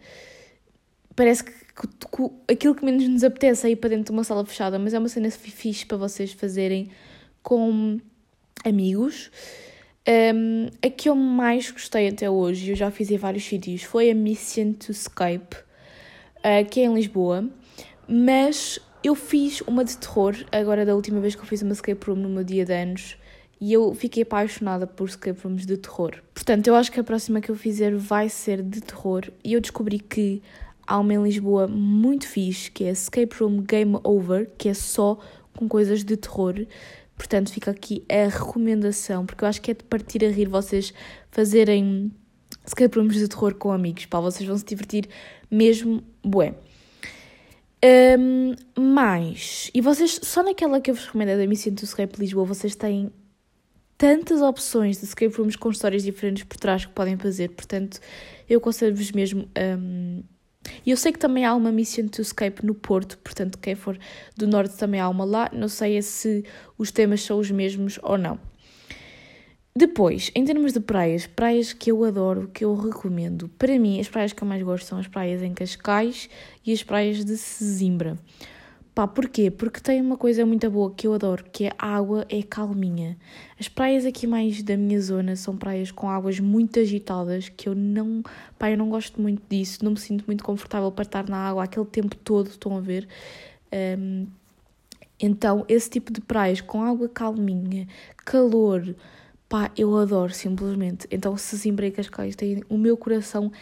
parece 1.16 1.42
que, 1.42 1.52
que, 1.52 2.52
aquilo 2.52 2.74
que 2.74 2.84
menos 2.84 3.08
nos 3.08 3.24
apetece 3.24 3.66
é 3.66 3.70
ir 3.70 3.76
para 3.76 3.88
dentro 3.88 4.04
de 4.04 4.10
uma 4.10 4.24
sala 4.24 4.44
fechada, 4.44 4.78
mas 4.78 4.92
é 4.92 4.98
uma 4.98 5.08
cena 5.08 5.30
fixe 5.30 5.86
para 5.86 5.96
vocês 5.96 6.32
fazerem 6.34 6.90
com 7.42 7.98
amigos. 8.62 9.30
Um, 10.08 10.68
a 10.82 10.88
que 10.88 11.08
eu 11.08 11.14
mais 11.14 11.70
gostei 11.70 12.08
até 12.08 12.28
hoje, 12.28 12.70
eu 12.70 12.76
já 12.76 12.90
fiz 12.90 13.10
em 13.10 13.18
vários 13.18 13.44
sítios, 13.44 13.82
foi 13.82 14.10
a 14.10 14.14
Mission 14.14 14.72
to 14.72 14.92
Escape, 14.92 15.56
uh, 16.38 16.68
que 16.70 16.80
é 16.80 16.84
em 16.84 16.94
Lisboa, 16.94 17.48
mas 18.08 18.78
eu 19.04 19.14
fiz 19.14 19.60
uma 19.62 19.84
de 19.84 19.96
terror, 19.98 20.34
agora 20.50 20.86
da 20.86 20.94
última 20.94 21.20
vez 21.20 21.34
que 21.34 21.42
eu 21.42 21.46
fiz 21.46 21.60
uma 21.62 21.72
escape 21.72 22.06
room 22.06 22.16
no 22.16 22.28
meu 22.30 22.42
dia 22.42 22.64
de 22.64 22.72
anos, 22.72 23.16
e 23.60 23.74
eu 23.74 23.92
fiquei 23.94 24.22
apaixonada 24.22 24.86
por 24.86 25.06
escape 25.06 25.38
rooms 25.44 25.66
de 25.66 25.76
terror. 25.76 26.12
Portanto, 26.32 26.66
eu 26.66 26.74
acho 26.74 26.90
que 26.90 26.98
a 26.98 27.04
próxima 27.04 27.42
que 27.42 27.50
eu 27.50 27.56
fizer 27.56 27.94
vai 27.94 28.30
ser 28.30 28.62
de 28.62 28.80
terror, 28.80 29.30
e 29.44 29.52
eu 29.52 29.60
descobri 29.60 29.98
que 29.98 30.42
há 30.86 30.98
uma 30.98 31.12
em 31.12 31.22
Lisboa 31.22 31.68
muito 31.68 32.26
fixe, 32.26 32.70
que 32.70 32.84
é 32.84 32.90
Escape 32.90 33.36
Room 33.38 33.62
Game 33.62 33.98
Over, 34.02 34.50
que 34.56 34.70
é 34.70 34.74
só 34.74 35.18
com 35.54 35.68
coisas 35.68 36.02
de 36.02 36.16
terror. 36.16 36.54
Portanto, 37.20 37.52
fica 37.52 37.70
aqui 37.70 38.02
a 38.08 38.28
recomendação, 38.28 39.26
porque 39.26 39.44
eu 39.44 39.48
acho 39.48 39.60
que 39.60 39.72
é 39.72 39.74
de 39.74 39.84
partir 39.84 40.24
a 40.24 40.30
rir 40.30 40.48
vocês 40.48 40.94
fazerem 41.30 42.10
escape 42.66 42.98
rooms 42.98 43.14
de 43.14 43.28
terror 43.28 43.54
com 43.56 43.70
amigos, 43.70 44.06
pá, 44.06 44.18
vocês 44.20 44.48
vão 44.48 44.56
se 44.56 44.64
divertir 44.64 45.06
mesmo, 45.50 46.02
bué. 46.24 46.54
Um, 48.18 48.54
mais, 48.74 49.70
e 49.74 49.82
vocês, 49.82 50.18
só 50.22 50.42
naquela 50.42 50.80
que 50.80 50.90
eu 50.90 50.94
vos 50.94 51.04
recomendo, 51.04 51.36
da 51.36 51.46
Missão 51.46 51.74
do 51.74 51.84
Escape 51.84 52.18
Lisboa, 52.18 52.46
vocês 52.46 52.74
têm 52.74 53.12
tantas 53.98 54.40
opções 54.40 54.96
de 54.96 55.04
escape 55.04 55.36
rooms 55.36 55.56
com 55.56 55.68
histórias 55.68 56.02
diferentes 56.02 56.44
por 56.44 56.56
trás 56.56 56.86
que 56.86 56.92
podem 56.92 57.18
fazer, 57.18 57.50
portanto, 57.50 58.00
eu 58.48 58.60
aconselho-vos 58.60 59.12
mesmo. 59.12 59.46
Um, 59.78 60.22
e 60.84 60.90
eu 60.90 60.96
sei 60.96 61.12
que 61.12 61.18
também 61.18 61.44
há 61.44 61.54
uma 61.54 61.72
Mission 61.72 62.08
to 62.08 62.22
Escape 62.22 62.64
no 62.64 62.74
Porto, 62.74 63.18
portanto, 63.18 63.58
quem 63.58 63.74
for 63.74 63.98
do 64.36 64.46
Norte 64.46 64.76
também 64.76 65.00
há 65.00 65.08
uma 65.08 65.24
lá. 65.24 65.50
Não 65.52 65.68
sei 65.68 66.00
se 66.02 66.44
os 66.78 66.90
temas 66.90 67.22
são 67.22 67.38
os 67.38 67.50
mesmos 67.50 67.98
ou 68.02 68.16
não. 68.16 68.38
Depois, 69.74 70.32
em 70.34 70.44
termos 70.44 70.72
de 70.72 70.80
praias, 70.80 71.26
praias 71.26 71.72
que 71.72 71.90
eu 71.92 72.04
adoro, 72.04 72.50
que 72.52 72.64
eu 72.64 72.74
recomendo. 72.74 73.48
Para 73.50 73.78
mim, 73.78 74.00
as 74.00 74.08
praias 74.08 74.32
que 74.32 74.42
eu 74.42 74.48
mais 74.48 74.62
gosto 74.62 74.86
são 74.86 74.98
as 74.98 75.06
praias 75.06 75.42
em 75.42 75.54
Cascais 75.54 76.28
e 76.66 76.72
as 76.72 76.82
praias 76.82 77.24
de 77.24 77.36
Sesimbra. 77.36 78.18
Pá, 78.94 79.06
porquê? 79.06 79.50
Porque 79.50 79.80
tem 79.80 80.00
uma 80.00 80.16
coisa 80.16 80.44
muito 80.44 80.68
boa 80.68 80.92
que 80.92 81.06
eu 81.06 81.14
adoro, 81.14 81.44
que 81.52 81.66
é 81.66 81.72
a 81.78 81.96
água 81.96 82.26
é 82.28 82.42
calminha. 82.42 83.16
As 83.58 83.68
praias 83.68 84.04
aqui 84.04 84.26
mais 84.26 84.62
da 84.62 84.76
minha 84.76 85.00
zona 85.00 85.36
são 85.36 85.56
praias 85.56 85.92
com 85.92 86.10
águas 86.10 86.40
muito 86.40 86.80
agitadas, 86.80 87.48
que 87.48 87.68
eu 87.68 87.74
não, 87.74 88.22
pá, 88.58 88.70
eu 88.70 88.76
não 88.76 88.90
gosto 88.90 89.20
muito 89.22 89.42
disso, 89.48 89.84
não 89.84 89.92
me 89.92 89.98
sinto 89.98 90.24
muito 90.26 90.42
confortável 90.42 90.90
para 90.90 91.04
estar 91.04 91.28
na 91.28 91.36
água 91.36 91.64
aquele 91.64 91.86
tempo 91.86 92.16
todo, 92.16 92.48
estão 92.48 92.76
a 92.76 92.80
ver? 92.80 93.06
Um, 93.72 94.26
então, 95.20 95.64
esse 95.68 95.88
tipo 95.88 96.12
de 96.12 96.20
praias 96.20 96.60
com 96.60 96.82
água 96.82 97.08
calminha, 97.08 97.86
calor, 98.24 98.96
pá, 99.48 99.70
eu 99.76 99.96
adoro 99.96 100.32
simplesmente. 100.32 101.06
Então, 101.10 101.36
se 101.36 101.56
Zimbra 101.56 101.86
e 101.86 101.92
Cascais 101.92 102.34
têm 102.34 102.62
o 102.68 102.76
meu 102.76 102.96
coração 102.96 103.52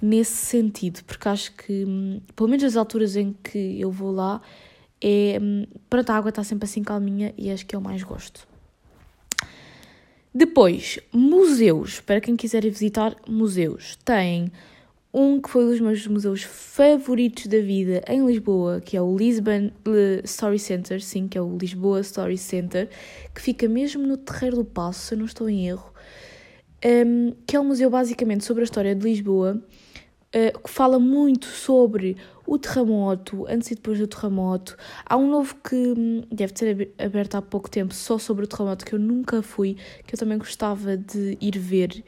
nesse 0.00 0.36
sentido, 0.36 1.02
porque 1.04 1.28
acho 1.28 1.52
que, 1.54 1.84
hum, 1.84 2.20
pelo 2.36 2.48
menos 2.48 2.64
as 2.64 2.76
alturas 2.76 3.16
em 3.16 3.32
que 3.42 3.80
eu 3.80 3.90
vou 3.90 4.12
lá, 4.12 4.40
é, 5.00 5.38
hum, 5.40 5.66
pronto, 5.88 6.10
a 6.10 6.16
água 6.16 6.30
está 6.30 6.42
sempre 6.42 6.64
assim 6.64 6.82
calminha 6.82 7.32
e 7.36 7.50
acho 7.50 7.66
que 7.66 7.76
eu 7.76 7.80
mais 7.80 8.02
gosto. 8.02 8.46
Depois, 10.34 10.98
museus. 11.12 12.00
Para 12.00 12.20
quem 12.20 12.36
quiser 12.36 12.62
visitar 12.62 13.16
museus, 13.26 13.96
tem 14.04 14.52
um 15.12 15.40
que 15.40 15.48
foi 15.48 15.64
um 15.64 15.70
dos 15.70 15.80
meus 15.80 16.06
museus 16.06 16.42
favoritos 16.42 17.46
da 17.46 17.58
vida 17.58 18.04
em 18.06 18.26
Lisboa, 18.26 18.82
que 18.82 18.98
é 18.98 19.00
o 19.00 19.16
Lisbon 19.16 19.70
Story 20.24 20.58
Center, 20.58 21.02
sim, 21.02 21.26
que 21.26 21.38
é 21.38 21.40
o 21.40 21.56
Lisboa 21.56 22.00
Story 22.00 22.36
Center, 22.36 22.90
que 23.34 23.40
fica 23.40 23.66
mesmo 23.66 24.06
no 24.06 24.18
Terreiro 24.18 24.56
do 24.56 24.64
Passo, 24.66 25.06
se 25.06 25.14
eu 25.14 25.18
não 25.18 25.24
estou 25.24 25.48
em 25.48 25.68
erro, 25.68 25.90
um, 26.84 27.32
que 27.46 27.56
é 27.56 27.60
um 27.60 27.64
museu 27.64 27.88
basicamente 27.88 28.44
sobre 28.44 28.62
a 28.62 28.64
história 28.64 28.94
de 28.94 29.02
Lisboa, 29.02 29.56
uh, 29.56 30.58
que 30.62 30.68
fala 30.68 30.98
muito 30.98 31.46
sobre 31.46 32.18
o 32.46 32.58
terremoto, 32.58 33.46
antes 33.48 33.70
e 33.70 33.74
depois 33.74 33.98
do 33.98 34.06
terremoto. 34.06 34.76
Há 35.04 35.16
um 35.16 35.28
novo 35.30 35.56
que 35.56 35.74
hum, 35.74 36.22
deve 36.30 36.52
ter 36.52 36.94
aberto 36.98 37.34
há 37.36 37.42
pouco 37.42 37.70
tempo 37.70 37.92
só 37.92 38.18
sobre 38.18 38.44
o 38.44 38.46
terremoto, 38.46 38.84
que 38.84 38.94
eu 38.94 38.98
nunca 38.98 39.42
fui, 39.42 39.76
que 40.06 40.14
eu 40.14 40.18
também 40.18 40.38
gostava 40.38 40.96
de 40.96 41.36
ir 41.40 41.58
ver. 41.58 42.04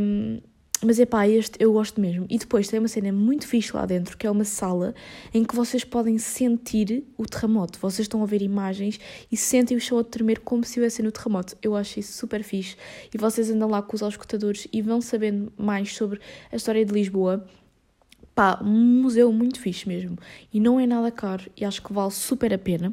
Um, 0.00 0.40
mas 0.82 0.98
é 0.98 1.04
pá, 1.04 1.28
este 1.28 1.62
eu 1.62 1.72
gosto 1.74 2.00
mesmo. 2.00 2.26
E 2.30 2.38
depois 2.38 2.66
tem 2.68 2.78
uma 2.78 2.88
cena 2.88 3.12
muito 3.12 3.46
fixe 3.46 3.76
lá 3.76 3.84
dentro, 3.84 4.16
que 4.16 4.26
é 4.26 4.30
uma 4.30 4.44
sala 4.44 4.94
em 5.32 5.44
que 5.44 5.54
vocês 5.54 5.84
podem 5.84 6.16
sentir 6.16 7.04
o 7.18 7.26
terremoto. 7.26 7.78
Vocês 7.78 8.06
estão 8.06 8.22
a 8.22 8.26
ver 8.26 8.40
imagens 8.40 8.98
e 9.30 9.36
sentem 9.36 9.76
o 9.76 9.80
chão 9.80 9.98
a 9.98 10.04
tremer 10.04 10.40
como 10.40 10.64
se 10.64 10.70
estivessem 10.70 11.04
no 11.04 11.12
terremoto. 11.12 11.54
Eu 11.62 11.76
acho 11.76 12.00
isso 12.00 12.14
super 12.14 12.42
fixe. 12.42 12.76
E 13.12 13.18
vocês 13.18 13.50
andam 13.50 13.68
lá 13.68 13.82
com 13.82 13.94
os 13.94 14.02
auscultadores 14.02 14.66
e 14.72 14.80
vão 14.80 15.02
sabendo 15.02 15.52
mais 15.58 15.94
sobre 15.94 16.18
a 16.50 16.56
história 16.56 16.82
de 16.82 16.94
Lisboa. 16.94 17.46
Pá, 18.40 18.58
um 18.62 19.02
museu 19.02 19.30
muito 19.30 19.60
fixe 19.60 19.86
mesmo. 19.86 20.16
E 20.50 20.58
não 20.58 20.80
é 20.80 20.86
nada 20.86 21.10
caro 21.10 21.44
e 21.54 21.62
acho 21.62 21.82
que 21.82 21.92
vale 21.92 22.10
super 22.10 22.54
a 22.54 22.56
pena. 22.56 22.90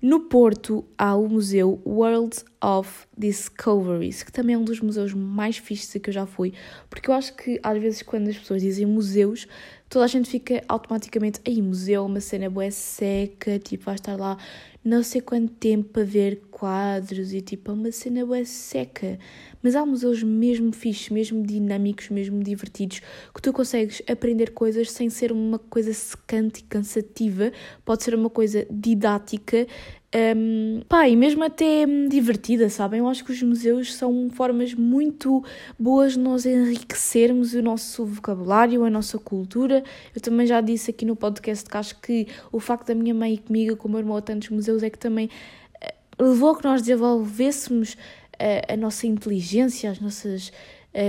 No 0.00 0.20
Porto 0.28 0.84
há 0.96 1.16
o 1.16 1.28
Museu 1.28 1.82
World 1.84 2.36
of 2.62 3.04
Discoveries, 3.18 4.22
que 4.22 4.30
também 4.30 4.54
é 4.54 4.58
um 4.58 4.62
dos 4.62 4.80
museus 4.80 5.12
mais 5.12 5.56
fixes 5.56 6.00
que 6.00 6.08
eu 6.08 6.14
já 6.14 6.24
fui, 6.24 6.52
porque 6.88 7.10
eu 7.10 7.14
acho 7.14 7.34
que 7.34 7.58
às 7.64 7.82
vezes 7.82 8.02
quando 8.02 8.28
as 8.28 8.38
pessoas 8.38 8.62
dizem 8.62 8.86
museus, 8.86 9.48
toda 9.90 10.04
a 10.04 10.08
gente 10.08 10.30
fica 10.30 10.62
automaticamente, 10.68 11.40
aí 11.44 11.60
museu 11.60 12.06
uma 12.06 12.20
cena 12.20 12.48
boa 12.48 12.70
seca, 12.70 13.58
tipo, 13.58 13.84
vai 13.84 13.96
estar 13.96 14.16
lá 14.16 14.38
não 14.82 15.02
sei 15.02 15.20
quanto 15.20 15.52
tempo 15.52 15.90
para 15.90 16.04
ver 16.04 16.40
quadros 16.50 17.34
e 17.34 17.42
tipo, 17.42 17.70
é 17.70 17.74
uma 17.74 17.92
cena 17.92 18.24
boa 18.24 18.42
seca. 18.46 19.18
Mas 19.62 19.76
há 19.76 19.84
museus 19.84 20.22
mesmo 20.22 20.72
fixes, 20.72 21.10
mesmo 21.10 21.42
dinâmicos, 21.44 22.08
mesmo 22.08 22.42
divertidos, 22.42 23.02
que 23.34 23.42
tu 23.42 23.52
consegues 23.52 24.00
aprender 24.08 24.52
coisas 24.52 24.90
sem 24.90 25.10
ser 25.10 25.32
uma 25.32 25.58
coisa 25.58 25.92
secante 25.92 26.60
e 26.60 26.62
cansativa, 26.62 27.52
pode 27.84 28.04
ser 28.04 28.14
uma 28.14 28.30
coisa 28.30 28.66
didática 28.70 29.66
um, 30.12 30.80
pá, 30.88 31.08
e 31.08 31.14
mesmo 31.14 31.44
até 31.44 31.86
divertida, 32.08 32.68
sabem? 32.68 32.98
Eu 32.98 33.08
acho 33.08 33.24
que 33.24 33.30
os 33.30 33.40
museus 33.42 33.94
são 33.94 34.28
formas 34.30 34.74
muito 34.74 35.44
boas 35.78 36.14
de 36.14 36.18
nós 36.18 36.44
enriquecermos 36.44 37.54
o 37.54 37.62
nosso 37.62 38.04
vocabulário, 38.04 38.84
a 38.84 38.90
nossa 38.90 39.18
cultura. 39.18 39.84
Eu 40.12 40.20
também 40.20 40.48
já 40.48 40.60
disse 40.60 40.90
aqui 40.90 41.04
no 41.04 41.14
podcast 41.14 41.68
que 41.68 41.76
acho 41.76 42.00
que 42.00 42.26
o 42.50 42.58
facto 42.58 42.88
da 42.88 42.94
minha 42.94 43.14
mãe 43.14 43.34
ir 43.34 43.38
comigo, 43.38 43.76
com 43.76 43.86
o 43.86 43.90
meu 43.90 44.00
irmão 44.00 44.16
a 44.16 44.20
tantos 44.20 44.48
museus, 44.48 44.82
é 44.82 44.90
que 44.90 44.98
também 44.98 45.30
eh, 45.80 45.94
levou 46.18 46.50
a 46.50 46.58
que 46.58 46.64
nós 46.64 46.82
desenvolvêssemos 46.82 47.96
a, 48.36 48.44
eh, 48.44 48.66
a 48.68 48.76
nossa 48.76 49.06
inteligência, 49.06 49.92
as 49.92 50.00
nossas 50.00 50.50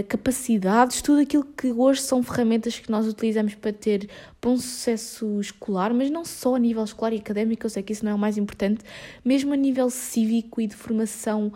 capacidades, 0.08 1.02
tudo 1.02 1.22
aquilo 1.22 1.44
que 1.44 1.72
hoje 1.72 2.02
são 2.02 2.22
ferramentas 2.22 2.78
que 2.78 2.92
nós 2.92 3.08
utilizamos 3.08 3.56
para 3.56 3.74
ter 3.74 4.10
bom 4.42 4.56
sucesso 4.56 5.40
escolar, 5.40 5.94
mas 5.94 6.12
não 6.12 6.24
só 6.24 6.56
a 6.56 6.60
nível 6.60 6.84
escolar 6.84 7.14
e 7.14 7.18
académico, 7.18 7.66
eu 7.66 7.70
sei 7.70 7.82
que 7.82 7.92
isso 7.92 8.06
não 8.06 8.12
é 8.12 8.16
o 8.16 8.20
mais 8.20 8.38
importante, 8.38 8.84
mesmo 9.26 9.54
a 9.54 9.58
nível 9.58 9.90
cívico 9.90 10.62
e 10.62 10.68
de 10.68 10.76
formação. 10.76 11.52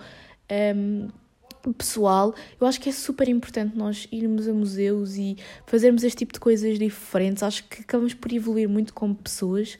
Um, 0.75 1.07
pessoal, 1.77 2.35
eu 2.59 2.67
acho 2.67 2.79
que 2.79 2.89
é 2.89 2.91
super 2.91 3.27
importante 3.27 3.75
nós 3.75 4.07
irmos 4.11 4.47
a 4.47 4.53
museus 4.53 5.15
e 5.15 5.37
fazermos 5.65 6.03
este 6.03 6.19
tipo 6.19 6.33
de 6.33 6.39
coisas 6.39 6.77
diferentes. 6.77 7.41
Acho 7.41 7.63
que 7.67 7.81
acabamos 7.81 8.13
por 8.13 8.31
evoluir 8.31 8.69
muito 8.69 8.93
como 8.93 9.15
pessoas 9.15 9.77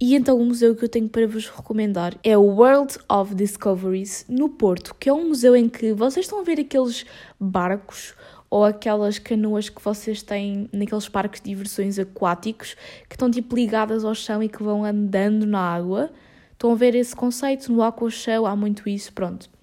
e 0.00 0.14
então 0.16 0.38
o 0.38 0.44
museu 0.44 0.74
que 0.74 0.84
eu 0.84 0.88
tenho 0.88 1.08
para 1.08 1.26
vos 1.26 1.48
recomendar 1.48 2.16
é 2.22 2.36
o 2.36 2.42
World 2.42 2.98
of 3.08 3.34
Discoveries 3.34 4.26
no 4.28 4.48
Porto, 4.48 4.94
que 4.98 5.08
é 5.08 5.12
um 5.12 5.28
museu 5.28 5.54
em 5.54 5.68
que 5.68 5.92
vocês 5.92 6.26
estão 6.26 6.40
a 6.40 6.42
ver 6.42 6.58
aqueles 6.58 7.06
barcos 7.38 8.14
ou 8.50 8.64
aquelas 8.64 9.18
canoas 9.18 9.68
que 9.68 9.80
vocês 9.80 10.22
têm 10.22 10.68
naqueles 10.72 11.08
parques 11.08 11.40
de 11.40 11.50
diversões 11.50 11.98
aquáticos 11.98 12.74
que 13.08 13.14
estão 13.14 13.30
tipo 13.30 13.54
ligadas 13.54 14.04
ao 14.04 14.14
chão 14.14 14.42
e 14.42 14.48
que 14.48 14.62
vão 14.62 14.84
andando 14.84 15.46
na 15.46 15.60
água. 15.60 16.10
Estão 16.52 16.72
a 16.72 16.74
ver 16.74 16.94
esse 16.94 17.14
conceito 17.14 17.72
no 17.72 17.82
Aqua 17.82 18.10
Show, 18.10 18.46
há 18.46 18.56
muito 18.56 18.88
isso, 18.88 19.12
pronto. 19.12 19.53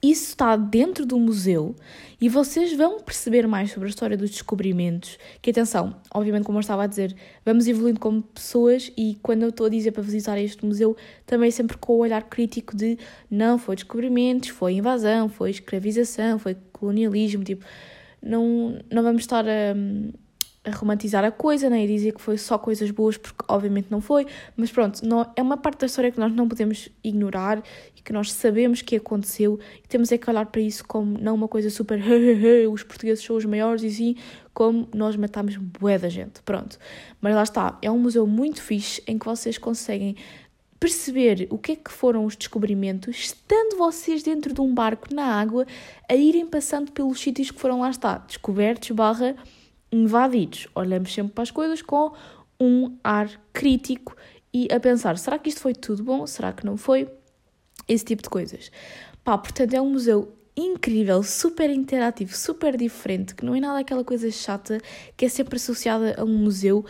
Isso 0.00 0.28
está 0.28 0.54
dentro 0.54 1.04
do 1.04 1.18
museu 1.18 1.74
e 2.20 2.28
vocês 2.28 2.72
vão 2.76 3.00
perceber 3.00 3.48
mais 3.48 3.72
sobre 3.72 3.88
a 3.88 3.90
história 3.90 4.16
dos 4.16 4.30
descobrimentos. 4.30 5.18
Que 5.42 5.50
atenção, 5.50 5.96
obviamente, 6.14 6.44
como 6.44 6.58
eu 6.58 6.60
estava 6.60 6.84
a 6.84 6.86
dizer, 6.86 7.16
vamos 7.44 7.66
evoluindo 7.66 7.98
como 7.98 8.22
pessoas 8.22 8.92
e 8.96 9.18
quando 9.20 9.42
eu 9.42 9.48
estou 9.48 9.66
a 9.66 9.68
dizer 9.68 9.90
para 9.90 10.02
visitar 10.02 10.38
este 10.38 10.64
museu, 10.64 10.96
também 11.26 11.50
sempre 11.50 11.76
com 11.76 11.94
o 11.94 11.98
olhar 11.98 12.22
crítico 12.22 12.76
de 12.76 12.96
não 13.28 13.58
foi 13.58 13.74
descobrimentos, 13.74 14.50
foi 14.50 14.74
invasão, 14.74 15.28
foi 15.28 15.50
escravização, 15.50 16.38
foi 16.38 16.56
colonialismo, 16.72 17.42
tipo, 17.42 17.64
não, 18.22 18.78
não 18.88 19.02
vamos 19.02 19.22
estar 19.22 19.44
a 19.48 19.74
a 20.64 20.70
romantizar 20.70 21.24
a 21.24 21.30
coisa, 21.30 21.70
né? 21.70 21.84
e 21.84 21.86
dizer 21.86 22.12
que 22.12 22.20
foi 22.20 22.36
só 22.36 22.58
coisas 22.58 22.90
boas, 22.90 23.16
porque 23.16 23.44
obviamente 23.48 23.88
não 23.90 24.00
foi, 24.00 24.26
mas 24.56 24.70
pronto, 24.70 25.04
não, 25.06 25.30
é 25.34 25.42
uma 25.42 25.56
parte 25.56 25.80
da 25.80 25.86
história 25.86 26.10
que 26.10 26.18
nós 26.18 26.32
não 26.32 26.48
podemos 26.48 26.88
ignorar 27.02 27.62
e 27.96 28.00
que 28.00 28.12
nós 28.12 28.32
sabemos 28.32 28.82
que 28.82 28.96
aconteceu 28.96 29.58
e 29.82 29.88
temos 29.88 30.12
é 30.12 30.18
que 30.18 30.28
olhar 30.28 30.46
para 30.46 30.60
isso 30.60 30.84
como 30.86 31.18
não 31.18 31.34
uma 31.34 31.48
coisa 31.48 31.70
super 31.70 32.00
os 32.70 32.82
portugueses 32.82 33.24
são 33.24 33.36
os 33.36 33.44
maiores 33.44 33.82
e 33.82 33.90
sim 33.90 34.16
como 34.52 34.88
nós 34.92 35.14
matamos 35.16 35.56
bué 35.56 35.98
da 35.98 36.08
gente, 36.08 36.42
pronto. 36.42 36.78
Mas 37.20 37.34
lá 37.34 37.44
está, 37.44 37.78
é 37.80 37.90
um 37.90 37.98
museu 37.98 38.26
muito 38.26 38.60
fixe 38.60 39.00
em 39.06 39.16
que 39.16 39.24
vocês 39.24 39.56
conseguem 39.56 40.16
perceber 40.80 41.46
o 41.50 41.58
que 41.58 41.72
é 41.72 41.76
que 41.76 41.90
foram 41.90 42.24
os 42.24 42.36
descobrimentos, 42.36 43.16
estando 43.16 43.76
vocês 43.76 44.22
dentro 44.22 44.52
de 44.52 44.60
um 44.60 44.72
barco 44.72 45.12
na 45.12 45.24
água, 45.24 45.66
a 46.08 46.14
irem 46.14 46.46
passando 46.46 46.92
pelos 46.92 47.20
sítios 47.20 47.50
que 47.50 47.60
foram 47.60 47.80
lá 47.80 47.90
está, 47.90 48.18
descobertos, 48.18 48.90
barra 48.90 49.36
invadidos. 49.90 50.68
Olhamos 50.74 51.12
sempre 51.12 51.32
para 51.32 51.42
as 51.42 51.50
coisas 51.50 51.82
com 51.82 52.12
um 52.60 52.96
ar 53.02 53.30
crítico 53.52 54.16
e 54.52 54.68
a 54.72 54.80
pensar: 54.80 55.18
será 55.18 55.38
que 55.38 55.48
isto 55.48 55.60
foi 55.60 55.74
tudo 55.74 56.02
bom? 56.02 56.26
Será 56.26 56.52
que 56.52 56.64
não 56.64 56.76
foi? 56.76 57.08
Esse 57.86 58.04
tipo 58.04 58.22
de 58.22 58.28
coisas. 58.28 58.70
Pá, 59.24 59.38
portanto, 59.38 59.74
é 59.74 59.80
um 59.80 59.90
museu 59.90 60.34
incrível, 60.56 61.22
super 61.22 61.70
interativo, 61.70 62.36
super 62.36 62.76
diferente, 62.76 63.34
que 63.34 63.44
não 63.44 63.54
é 63.54 63.60
nada 63.60 63.78
aquela 63.78 64.04
coisa 64.04 64.30
chata 64.30 64.80
que 65.16 65.24
é 65.24 65.28
sempre 65.28 65.56
associada 65.56 66.16
a 66.18 66.24
um 66.24 66.38
museu. 66.38 66.84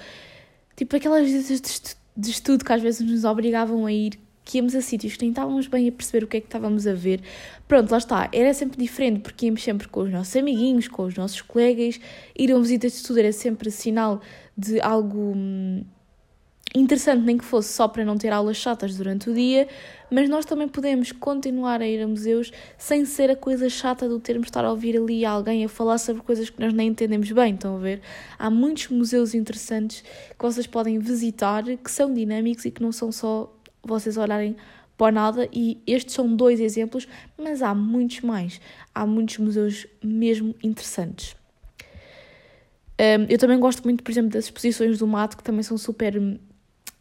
Tipo 0.75 0.97
aquelas 0.97 1.28
visitas 1.28 1.97
de 2.17 2.31
estudo 2.31 2.64
que 2.64 2.73
às 2.73 2.81
vezes 2.81 3.00
nos 3.00 3.25
obrigavam 3.25 3.85
a 3.85 3.93
ir 3.93 4.19
que 4.49 4.57
íamos 4.57 4.75
a 4.75 4.81
sítios 4.81 5.14
que 5.14 5.21
nem 5.21 5.31
estávamos 5.31 5.67
bem 5.67 5.87
a 5.90 5.93
perceber 5.93 6.25
o 6.25 6.26
que 6.26 6.38
é 6.38 6.40
que 6.40 6.47
estávamos 6.47 6.87
a 6.87 6.95
ver. 6.95 7.21
Pronto, 7.69 7.90
lá 7.90 7.99
está, 7.99 8.31
era 8.33 8.55
sempre 8.55 8.78
diferente, 8.78 9.21
porque 9.21 9.45
íamos 9.45 9.62
sempre 9.62 9.87
com 9.88 10.00
os 10.00 10.11
nossos 10.11 10.35
amiguinhos, 10.37 10.88
com 10.88 11.02
os 11.02 11.14
nossos 11.14 11.43
colegas, 11.43 12.00
ir 12.35 12.50
a 12.50 12.55
uma 12.55 12.62
visita 12.62 12.88
de 12.88 12.95
estudo 12.95 13.19
era 13.19 13.31
sempre 13.31 13.71
sinal 13.71 14.23
de 14.57 14.81
algo 14.81 15.35
hum, 15.37 15.85
interessante, 16.75 17.26
nem 17.26 17.37
que 17.37 17.45
fosse 17.45 17.75
só 17.75 17.87
para 17.88 18.07
não 18.07 18.17
ter 18.17 18.33
aulas 18.33 18.57
chatas 18.57 18.97
durante 18.97 19.28
o 19.28 19.35
dia, 19.35 19.69
mas 20.11 20.31
nós 20.31 20.47
também 20.47 20.67
podemos 20.67 21.12
continuar 21.12 21.83
a 21.83 21.87
ir 21.87 22.02
a 22.02 22.09
museus 22.09 22.50
sem 22.78 23.05
ser 23.05 23.31
a 23.31 23.37
coisa 23.37 23.69
chata 23.69 24.09
do 24.09 24.19
termos 24.19 24.47
estar 24.47 24.64
a 24.64 24.71
ouvir 24.71 24.97
ali 24.97 25.26
alguém 25.26 25.62
a 25.62 25.69
falar 25.69 25.99
sobre 25.99 26.23
coisas 26.23 26.49
que 26.49 26.59
nós 26.59 26.73
nem 26.73 26.88
entendemos 26.88 27.31
bem, 27.33 27.52
estão 27.52 27.76
a 27.76 27.78
ver? 27.78 28.00
Há 28.38 28.49
muitos 28.49 28.88
museus 28.88 29.35
interessantes 29.35 30.02
que 30.38 30.43
vocês 30.43 30.67
podem 30.67 30.99
visitar, 30.99 31.64
que 31.64 31.90
são 31.90 32.14
dinâmicos 32.14 32.64
e 32.64 32.71
que 32.71 32.83
não 32.83 32.93
são 32.93 33.12
só 33.12 33.52
vocês 33.88 34.16
olharem 34.16 34.57
para 34.97 35.12
nada, 35.12 35.49
e 35.52 35.80
estes 35.87 36.14
são 36.14 36.35
dois 36.35 36.59
exemplos, 36.59 37.07
mas 37.38 37.62
há 37.62 37.73
muitos 37.75 38.21
mais. 38.21 38.61
Há 38.92 39.07
muitos 39.07 39.38
museus 39.38 39.87
mesmo 40.02 40.54
interessantes. 40.62 41.37
Um, 43.00 43.26
eu 43.28 43.38
também 43.38 43.61
gosto 43.61 43.85
muito, 43.85 44.02
por 44.02 44.11
exemplo, 44.11 44.30
das 44.30 44.47
exposições 44.47 44.99
do 44.99 45.07
mato, 45.07 45.37
que 45.37 45.45
também 45.45 45.62
são 45.62 45.78
super 45.78 46.21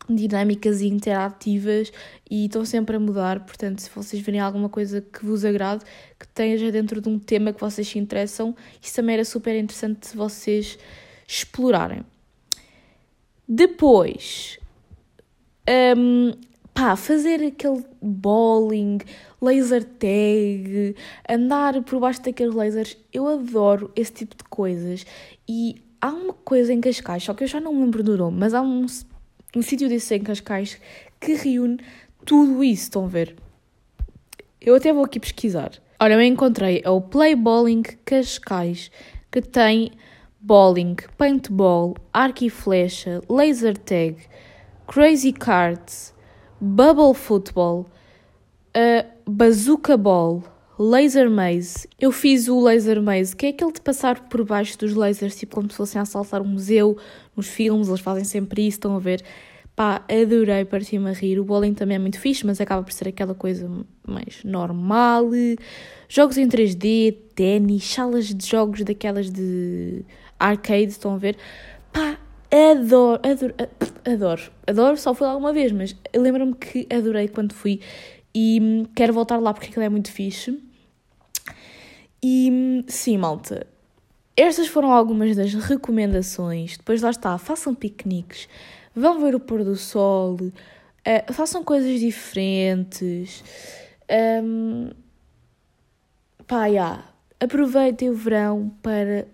dinâmicas 0.08 0.82
e 0.82 0.88
interativas 0.88 1.92
e 2.30 2.46
estão 2.46 2.64
sempre 2.64 2.96
a 2.96 3.00
mudar. 3.00 3.40
Portanto, 3.40 3.80
se 3.80 3.90
vocês 3.90 4.22
verem 4.22 4.40
alguma 4.40 4.70
coisa 4.70 5.02
que 5.02 5.26
vos 5.26 5.44
agrade, 5.44 5.84
que 6.20 6.26
esteja 6.26 6.72
dentro 6.72 7.02
de 7.02 7.10
um 7.10 7.18
tema 7.18 7.52
que 7.52 7.60
vocês 7.60 7.88
se 7.88 7.98
interessam, 7.98 8.56
isso 8.80 8.96
também 8.96 9.16
era 9.16 9.26
super 9.26 9.58
interessante 9.58 10.16
vocês 10.16 10.78
explorarem. 11.28 12.04
Depois, 13.48 14.60
um, 15.98 16.32
pá, 16.78 16.96
fazer 16.96 17.44
aquele 17.44 17.84
bowling, 18.00 19.00
laser 19.42 19.84
tag, 19.84 20.96
andar 21.28 21.82
por 21.82 22.00
baixo 22.00 22.22
daqueles 22.22 22.54
lasers, 22.54 22.96
eu 23.12 23.28
adoro 23.28 23.92
esse 23.96 24.14
tipo 24.14 24.38
de 24.38 24.44
coisas. 24.44 25.04
E 25.50 25.82
há 26.00 26.10
uma 26.10 26.34
coisa 26.34 26.72
em 26.72 26.80
Cascais, 26.80 27.24
só 27.24 27.34
que 27.34 27.44
eu 27.44 27.48
já 27.48 27.60
não 27.60 27.74
me 27.74 27.82
lembro 27.82 28.04
do 28.04 28.16
nome, 28.16 28.38
mas 28.38 28.54
há 28.54 28.62
um 28.62 28.86
um 29.56 29.62
sítio 29.64 29.90
desse 29.90 30.14
em 30.14 30.22
Cascais 30.22 30.80
que 31.20 31.34
reúne 31.34 31.80
tudo 32.24 32.64
isso, 32.64 32.84
estão 32.84 33.06
a 33.06 33.08
ver? 33.08 33.36
Eu 34.62 34.76
até 34.76 34.94
vou 34.94 35.04
aqui 35.04 35.20
pesquisar. 35.20 35.72
Olha, 36.00 36.14
eu 36.14 36.22
encontrei 36.22 36.84
é 36.86 36.90
o 36.92 37.02
Play 37.02 37.34
Bowling 37.34 37.82
Cascais, 38.06 38.92
que 39.32 39.42
tem 39.42 39.94
bowling, 40.40 40.98
paintball, 41.18 41.96
arco 42.14 42.44
e 42.44 42.52
flecha, 42.52 43.20
laser 43.28 43.76
tag, 43.80 44.18
crazy 44.86 45.34
cards, 45.34 46.14
bubble 46.60 47.14
football, 47.14 47.88
uh, 48.76 49.08
bazooka 49.30 49.98
ball, 49.98 50.44
laser 50.80 51.30
maze. 51.30 51.88
Eu 52.00 52.12
fiz 52.12 52.48
o 52.48 52.62
laser 52.62 53.02
maze, 53.02 53.36
que 53.36 53.46
é 53.46 53.50
aquele 53.50 53.72
de 53.72 53.82
passar 53.82 54.28
por 54.28 54.44
baixo 54.44 54.78
dos 54.78 54.94
lasers, 54.94 55.36
tipo 55.36 55.56
como 55.56 55.70
se 55.70 55.78
fossem 55.78 56.02
assaltar 56.02 56.42
um 56.42 56.48
museu. 56.48 56.98
Nos 57.36 57.48
filmes, 57.48 57.88
eles 57.88 58.02
fazem 58.02 58.24
sempre 58.24 58.68
isso, 58.68 58.78
estão 58.78 58.96
a 58.96 59.00
ver? 59.00 59.24
Pá, 59.76 60.04
adorei, 60.10 60.66
parti-me 60.66 61.10
a 61.10 61.14
rir. 61.14 61.40
O 61.40 61.44
bowling 61.44 61.76
também 61.76 61.98
é 61.98 62.00
muito 62.00 62.20
fixe, 62.20 62.44
mas 62.46 62.60
acaba 62.60 62.82
por 62.82 62.92
ser 62.92 63.10
aquela 63.10 63.36
coisa 63.36 63.70
mais 64.08 64.44
normal. 64.44 65.30
Jogos 66.10 66.38
em 66.38 66.48
3D, 66.48 67.16
ténis, 67.36 67.84
salas 67.84 68.34
de 68.34 68.48
jogos 68.48 68.84
daquelas 68.84 69.30
de 69.30 70.04
arcade, 70.40 70.92
estão 70.92 71.14
a 71.14 71.18
ver? 71.18 71.38
Pá, 71.94 72.18
adoro, 72.52 73.22
adoro, 73.24 73.56
adoro. 74.06 74.52
Adoro, 74.66 74.98
só 74.98 75.14
fui 75.14 75.28
lá 75.28 75.36
uma 75.36 75.54
vez, 75.54 75.72
mas 75.72 75.96
lembro-me 76.16 76.54
que 76.56 76.88
adorei 76.92 77.28
quando 77.28 77.54
fui 77.54 77.82
e 78.34 78.86
quero 78.96 79.14
voltar 79.14 79.38
lá 79.38 79.54
porque 79.54 79.68
aquilo 79.68 79.84
é 79.84 79.90
muito 79.90 80.12
fixe. 80.12 80.62
E 82.24 82.84
sim, 82.88 83.18
malta, 83.18 83.68
estas 84.36 84.68
foram 84.68 84.92
algumas 84.92 85.36
das 85.36 85.54
recomendações. 85.54 86.78
Depois 86.78 87.02
lá 87.02 87.10
está, 87.10 87.38
façam 87.38 87.74
piqueniques 87.76 88.48
vão 88.98 89.20
ver 89.20 89.36
o 89.36 89.40
pôr 89.40 89.64
do 89.64 89.76
sol, 89.76 90.36
uh, 90.42 91.34
façam 91.34 91.64
coisas 91.64 92.00
diferentes. 92.00 93.44
Um, 94.44 94.90
pá, 96.48 96.66
yeah. 96.66 97.04
aproveitem 97.40 98.10
o 98.10 98.16
verão 98.16 98.72
para 98.82 99.28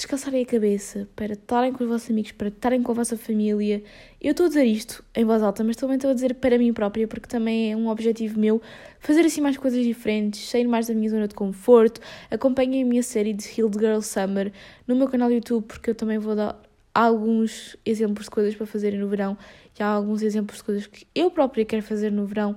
descansarem 0.00 0.42
a 0.42 0.46
cabeça, 0.46 1.06
para 1.14 1.34
estarem 1.34 1.72
com 1.72 1.84
os 1.84 1.90
vossos 1.90 2.10
amigos, 2.10 2.32
para 2.32 2.48
estarem 2.48 2.82
com 2.82 2.90
a 2.92 2.94
vossa 2.94 3.18
família. 3.18 3.82
Eu 4.20 4.30
estou 4.30 4.46
a 4.46 4.48
dizer 4.48 4.64
isto 4.64 5.04
em 5.14 5.24
voz 5.26 5.42
alta, 5.42 5.62
mas 5.62 5.76
também 5.76 5.96
estou 5.96 6.10
a 6.10 6.14
dizer 6.14 6.34
para 6.36 6.56
mim 6.56 6.72
própria, 6.72 7.06
porque 7.06 7.28
também 7.28 7.72
é 7.72 7.76
um 7.76 7.88
objetivo 7.88 8.40
meu 8.40 8.62
fazer 8.98 9.26
assim 9.26 9.42
mais 9.42 9.58
coisas 9.58 9.84
diferentes, 9.84 10.48
sair 10.48 10.66
mais 10.66 10.86
da 10.86 10.94
minha 10.94 11.10
zona 11.10 11.28
de 11.28 11.34
conforto. 11.34 12.00
Acompanhem 12.30 12.82
a 12.82 12.86
minha 12.86 13.02
série 13.02 13.34
de 13.34 13.44
Healed 13.46 13.78
Girl 13.78 14.00
Summer 14.00 14.52
no 14.86 14.96
meu 14.96 15.06
canal 15.06 15.28
do 15.28 15.34
YouTube, 15.34 15.64
porque 15.66 15.90
eu 15.90 15.94
também 15.94 16.18
vou 16.18 16.34
dar 16.34 16.60
alguns 16.94 17.76
exemplos 17.84 18.24
de 18.24 18.30
coisas 18.30 18.54
para 18.54 18.66
fazerem 18.66 18.98
no 18.98 19.06
verão 19.06 19.36
e 19.78 19.82
há 19.82 19.86
alguns 19.86 20.22
exemplos 20.22 20.58
de 20.58 20.64
coisas 20.64 20.86
que 20.86 21.06
eu 21.14 21.30
própria 21.30 21.64
quero 21.64 21.82
fazer 21.82 22.10
no 22.10 22.24
verão 22.24 22.56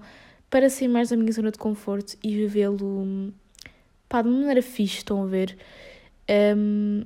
para 0.49 0.69
sair 0.69 0.87
mais 0.87 1.09
da 1.09 1.17
minha 1.17 1.31
zona 1.31 1.51
de 1.51 1.57
conforto 1.57 2.15
e 2.23 2.35
vivê-lo 2.35 3.33
pá, 4.07 4.21
de 4.21 4.29
maneira 4.29 4.61
fixe, 4.61 4.97
estão 4.97 5.23
a 5.23 5.25
ver? 5.25 5.57
Um, 6.55 7.03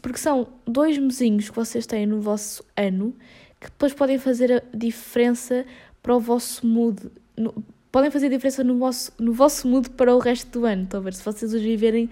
porque 0.00 0.18
são 0.18 0.48
dois 0.66 0.96
mesinhos 0.98 1.50
que 1.50 1.56
vocês 1.56 1.86
têm 1.86 2.06
no 2.06 2.20
vosso 2.20 2.64
ano 2.76 3.14
que 3.60 3.66
depois 3.66 3.92
podem 3.92 4.18
fazer 4.18 4.52
a 4.52 4.76
diferença 4.76 5.64
para 6.02 6.14
o 6.14 6.20
vosso 6.20 6.66
mood. 6.66 7.10
No, 7.36 7.54
podem 7.90 8.10
fazer 8.10 8.26
a 8.26 8.30
diferença 8.30 8.62
no 8.62 8.78
vosso, 8.78 9.12
no 9.18 9.32
vosso 9.32 9.66
mood 9.66 9.90
para 9.90 10.14
o 10.14 10.18
resto 10.18 10.60
do 10.60 10.66
ano, 10.66 10.86
ver? 11.00 11.14
Se 11.14 11.24
vocês 11.24 11.52
os 11.52 11.60
viverem 11.60 12.08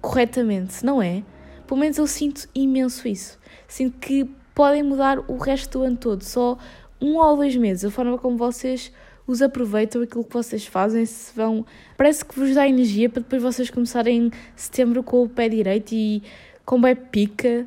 corretamente, 0.00 0.84
não 0.84 1.02
é? 1.02 1.22
Pelo 1.66 1.80
menos 1.80 1.98
eu 1.98 2.06
sinto 2.06 2.48
imenso 2.54 3.06
isso. 3.08 3.38
Sinto 3.68 3.98
que 3.98 4.28
podem 4.54 4.82
mudar 4.82 5.18
o 5.30 5.36
resto 5.36 5.78
do 5.78 5.84
ano 5.84 5.96
todo, 5.96 6.22
só 6.22 6.56
um 7.00 7.16
ou 7.16 7.36
dois 7.36 7.54
meses, 7.56 7.84
a 7.84 7.90
forma 7.90 8.16
como 8.16 8.36
vocês 8.36 8.90
os 9.26 9.42
aproveitam, 9.42 10.02
aquilo 10.02 10.24
que 10.24 10.32
vocês 10.32 10.64
fazem, 10.64 11.04
se 11.04 11.34
vão. 11.34 11.66
Parece 11.96 12.24
que 12.24 12.38
vos 12.38 12.54
dá 12.54 12.66
energia 12.66 13.10
para 13.10 13.20
depois 13.20 13.42
vocês 13.42 13.68
começarem 13.68 14.26
em 14.26 14.30
setembro 14.54 15.02
com 15.02 15.24
o 15.24 15.28
pé 15.28 15.48
direito 15.48 15.92
e 15.92 16.22
com 16.66 16.80
bem 16.80 16.96
pica. 16.96 17.66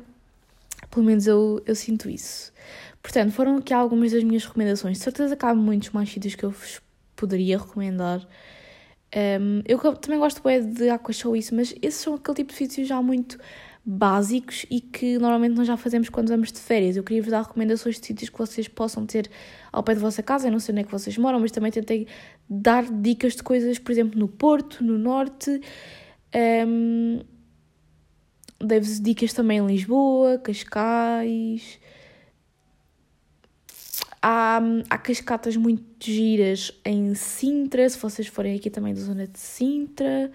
Pelo 0.90 1.06
menos 1.06 1.26
eu, 1.26 1.60
eu 1.66 1.74
sinto 1.74 2.08
isso. 2.08 2.52
Portanto, 3.02 3.32
foram 3.32 3.56
aqui 3.56 3.72
algumas 3.72 4.12
das 4.12 4.22
minhas 4.22 4.44
recomendações. 4.44 4.98
De 4.98 5.04
certeza 5.04 5.34
que 5.34 5.44
há 5.44 5.54
muitos 5.54 5.90
mais 5.90 6.10
sítios 6.10 6.34
que 6.34 6.44
eu 6.44 6.50
vos 6.50 6.80
poderia 7.16 7.58
recomendar. 7.58 8.26
Um, 9.40 9.62
eu 9.66 9.78
também 9.96 10.18
gosto 10.20 10.42
bem 10.42 10.72
de 10.72 10.88
Aqua 10.88 11.12
Show 11.12 11.34
isso, 11.34 11.54
mas 11.54 11.74
esses 11.82 12.00
são 12.00 12.14
aquele 12.14 12.36
tipo 12.36 12.52
de 12.52 12.58
sítios 12.58 12.86
já 12.86 13.02
muito 13.02 13.38
básicos 13.84 14.66
e 14.70 14.80
que 14.80 15.18
normalmente 15.18 15.56
nós 15.56 15.66
já 15.66 15.76
fazemos 15.76 16.08
quando 16.08 16.28
vamos 16.28 16.52
de 16.52 16.60
férias. 16.60 16.96
Eu 16.96 17.02
queria 17.02 17.22
vos 17.22 17.30
dar 17.30 17.42
recomendações 17.42 17.98
de 17.98 18.06
sítios 18.06 18.30
que 18.30 18.38
vocês 18.38 18.68
possam 18.68 19.06
ter 19.06 19.30
ao 19.72 19.82
pé 19.82 19.94
da 19.94 20.00
vossa 20.00 20.22
casa. 20.22 20.48
Eu 20.48 20.52
não 20.52 20.60
sei 20.60 20.72
onde 20.72 20.82
é 20.82 20.84
que 20.84 20.92
vocês 20.92 21.16
moram, 21.16 21.40
mas 21.40 21.50
também 21.50 21.72
tentei 21.72 22.06
dar 22.48 22.84
dicas 22.84 23.34
de 23.34 23.42
coisas, 23.42 23.78
por 23.78 23.90
exemplo, 23.90 24.18
no 24.18 24.28
Porto, 24.28 24.84
no 24.84 24.98
Norte. 24.98 25.60
Um, 26.66 27.20
Dei-vos 28.62 29.00
dicas 29.00 29.32
também 29.32 29.58
em 29.58 29.66
Lisboa, 29.66 30.38
Cascais. 30.38 31.78
Há, 34.22 34.60
há 34.90 34.98
cascatas 34.98 35.56
muito 35.56 35.82
giras 35.98 36.70
em 36.84 37.14
Sintra, 37.14 37.88
se 37.88 37.98
vocês 37.98 38.28
forem 38.28 38.54
aqui 38.56 38.68
também 38.68 38.92
da 38.92 39.00
zona 39.00 39.26
de 39.26 39.38
Sintra. 39.38 40.30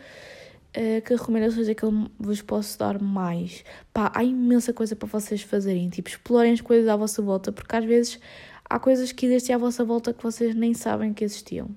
Uh, 0.75 1.01
que 1.03 1.13
recomendações 1.13 1.69
é 1.69 1.75
que 1.75 1.83
eu 1.83 2.09
vos 2.19 2.41
posso 2.41 2.77
dar 2.79 2.99
mais? 2.99 3.63
Pá, 3.93 4.11
há 4.13 4.23
imensa 4.23 4.73
coisa 4.73 4.95
para 4.95 5.07
vocês 5.07 5.41
fazerem. 5.43 5.87
Tipo, 5.89 6.09
explorem 6.09 6.51
as 6.51 6.61
coisas 6.61 6.89
à 6.89 6.95
vossa 6.95 7.21
volta, 7.21 7.51
porque 7.51 7.75
às 7.75 7.85
vezes 7.85 8.19
há 8.67 8.79
coisas 8.79 9.11
que 9.11 9.27
existem 9.27 9.55
à 9.55 9.59
vossa 9.59 9.85
volta 9.85 10.13
que 10.13 10.23
vocês 10.23 10.55
nem 10.55 10.73
sabem 10.73 11.13
que 11.13 11.23
existiam. 11.23 11.69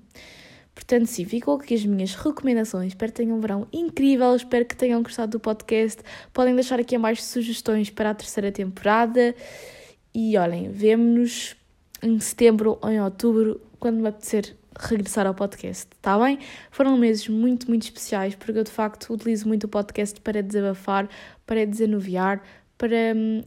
Portanto, 0.79 1.07
sim, 1.07 1.25
ficou 1.25 1.57
aqui 1.57 1.75
as 1.75 1.85
minhas 1.85 2.15
recomendações. 2.15 2.93
Espero 2.93 3.11
que 3.11 3.17
tenham 3.19 3.37
um 3.37 3.41
verão 3.41 3.67
incrível. 3.73 4.35
Espero 4.37 4.65
que 4.65 4.77
tenham 4.77 5.03
gostado 5.03 5.33
do 5.33 5.41
podcast. 5.41 6.01
Podem 6.33 6.55
deixar 6.55 6.79
aqui 6.79 6.97
mais 6.97 7.25
sugestões 7.25 7.91
para 7.91 8.11
a 8.11 8.15
terceira 8.15 8.53
temporada. 8.53 9.35
E 10.15 10.39
olhem, 10.39 10.71
vemo-nos 10.71 11.57
em 12.01 12.21
setembro 12.21 12.79
ou 12.81 12.91
em 12.91 13.01
outubro, 13.01 13.61
quando 13.81 13.97
me 14.01 14.07
apetecer 14.07 14.57
regressar 14.79 15.27
ao 15.27 15.35
podcast, 15.35 15.89
está 15.93 16.17
bem? 16.17 16.39
Foram 16.71 16.97
meses 16.97 17.27
muito, 17.27 17.69
muito 17.69 17.83
especiais, 17.83 18.37
porque 18.37 18.61
eu 18.61 18.63
de 18.63 18.71
facto 18.71 19.13
utilizo 19.13 19.49
muito 19.49 19.65
o 19.65 19.69
podcast 19.69 20.21
para 20.21 20.41
desabafar, 20.41 21.09
para 21.45 21.67
desanuviar, 21.67 22.41
para, 22.79 23.13
hum, 23.17 23.43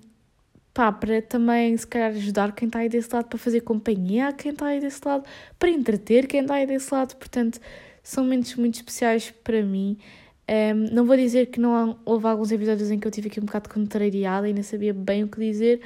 pá, 0.73 0.91
para 0.91 1.21
também 1.21 1.75
se 1.75 1.85
calhar 1.85 2.11
ajudar 2.11 2.53
quem 2.53 2.67
está 2.67 2.79
aí 2.79 2.89
desse 2.89 3.13
lado, 3.13 3.27
para 3.27 3.37
fazer 3.37 3.61
companhia 3.61 4.29
a 4.29 4.33
quem 4.33 4.51
está 4.51 4.67
aí 4.67 4.79
desse 4.79 5.01
lado, 5.05 5.25
para 5.59 5.69
entreter 5.69 6.27
quem 6.27 6.41
está 6.41 6.55
aí 6.55 6.65
desse 6.65 6.93
lado, 6.93 7.15
portanto, 7.15 7.59
são 8.03 8.23
momentos 8.23 8.55
muito 8.55 8.75
especiais 8.75 9.31
para 9.43 9.61
mim. 9.63 9.97
Um, 10.49 10.93
não 10.93 11.05
vou 11.05 11.15
dizer 11.15 11.47
que 11.47 11.59
não 11.59 11.99
houve 12.03 12.27
alguns 12.27 12.51
episódios 12.51 12.91
em 12.91 12.99
que 12.99 13.07
eu 13.07 13.11
tive 13.11 13.27
aqui 13.27 13.39
um 13.39 13.45
bocado 13.45 13.69
contrariada 13.69 14.49
e 14.49 14.53
nem 14.53 14.63
sabia 14.63 14.93
bem 14.93 15.23
o 15.23 15.27
que 15.27 15.39
dizer, 15.39 15.81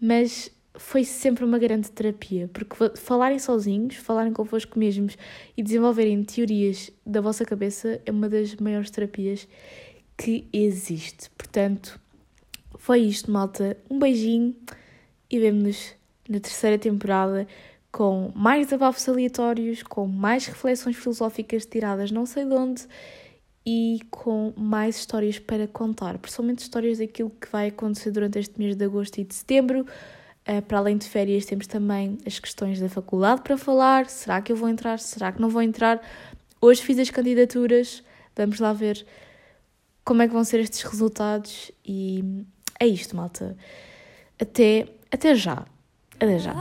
mas 0.00 0.50
foi 0.74 1.04
sempre 1.04 1.44
uma 1.44 1.58
grande 1.58 1.90
terapia, 1.90 2.48
porque 2.52 2.96
falarem 2.96 3.38
sozinhos, 3.38 3.96
falarem 3.96 4.32
convosco 4.32 4.78
mesmos 4.78 5.16
e 5.56 5.62
desenvolverem 5.62 6.22
teorias 6.24 6.90
da 7.04 7.20
vossa 7.20 7.44
cabeça 7.44 8.00
é 8.06 8.10
uma 8.10 8.28
das 8.28 8.54
maiores 8.56 8.90
terapias 8.90 9.46
que 10.16 10.48
existe. 10.52 11.30
Portanto, 11.30 11.99
foi 12.80 13.00
isto, 13.00 13.30
malta. 13.30 13.76
Um 13.90 13.98
beijinho 13.98 14.56
e 15.30 15.38
vemo-nos 15.38 15.92
na 16.26 16.40
terceira 16.40 16.78
temporada, 16.78 17.46
com 17.92 18.32
mais 18.34 18.66
desabafos 18.66 19.06
aleatórios, 19.06 19.82
com 19.82 20.06
mais 20.06 20.46
reflexões 20.46 20.96
filosóficas 20.96 21.66
tiradas 21.66 22.10
não 22.10 22.24
sei 22.24 22.46
de 22.46 22.54
onde 22.54 22.86
e 23.66 24.00
com 24.10 24.54
mais 24.56 24.96
histórias 24.96 25.38
para 25.38 25.68
contar, 25.68 26.16
principalmente 26.16 26.60
histórias 26.60 26.96
daquilo 26.96 27.28
que 27.38 27.52
vai 27.52 27.68
acontecer 27.68 28.12
durante 28.12 28.38
este 28.38 28.58
mês 28.58 28.74
de 28.74 28.82
agosto 28.82 29.18
e 29.18 29.24
de 29.24 29.34
setembro. 29.34 29.86
Uh, 30.48 30.62
para 30.62 30.78
além 30.78 30.96
de 30.96 31.06
férias, 31.06 31.44
temos 31.44 31.66
também 31.66 32.16
as 32.26 32.38
questões 32.38 32.80
da 32.80 32.88
faculdade 32.88 33.42
para 33.42 33.58
falar. 33.58 34.08
Será 34.08 34.40
que 34.40 34.50
eu 34.50 34.56
vou 34.56 34.70
entrar? 34.70 34.98
Será 34.98 35.30
que 35.30 35.40
não 35.40 35.50
vou 35.50 35.60
entrar? 35.60 36.00
Hoje 36.62 36.80
fiz 36.80 36.98
as 36.98 37.10
candidaturas, 37.10 38.02
vamos 38.34 38.58
lá 38.58 38.72
ver 38.72 39.04
como 40.02 40.22
é 40.22 40.26
que 40.26 40.32
vão 40.32 40.44
ser 40.44 40.60
estes 40.60 40.82
resultados 40.82 41.70
e 41.84 42.24
é 42.80 42.86
isto, 42.86 43.14
malta. 43.14 43.56
Até, 44.40 44.86
até 45.12 45.34
já. 45.34 45.64
Até 46.18 46.38
já. 46.38 46.54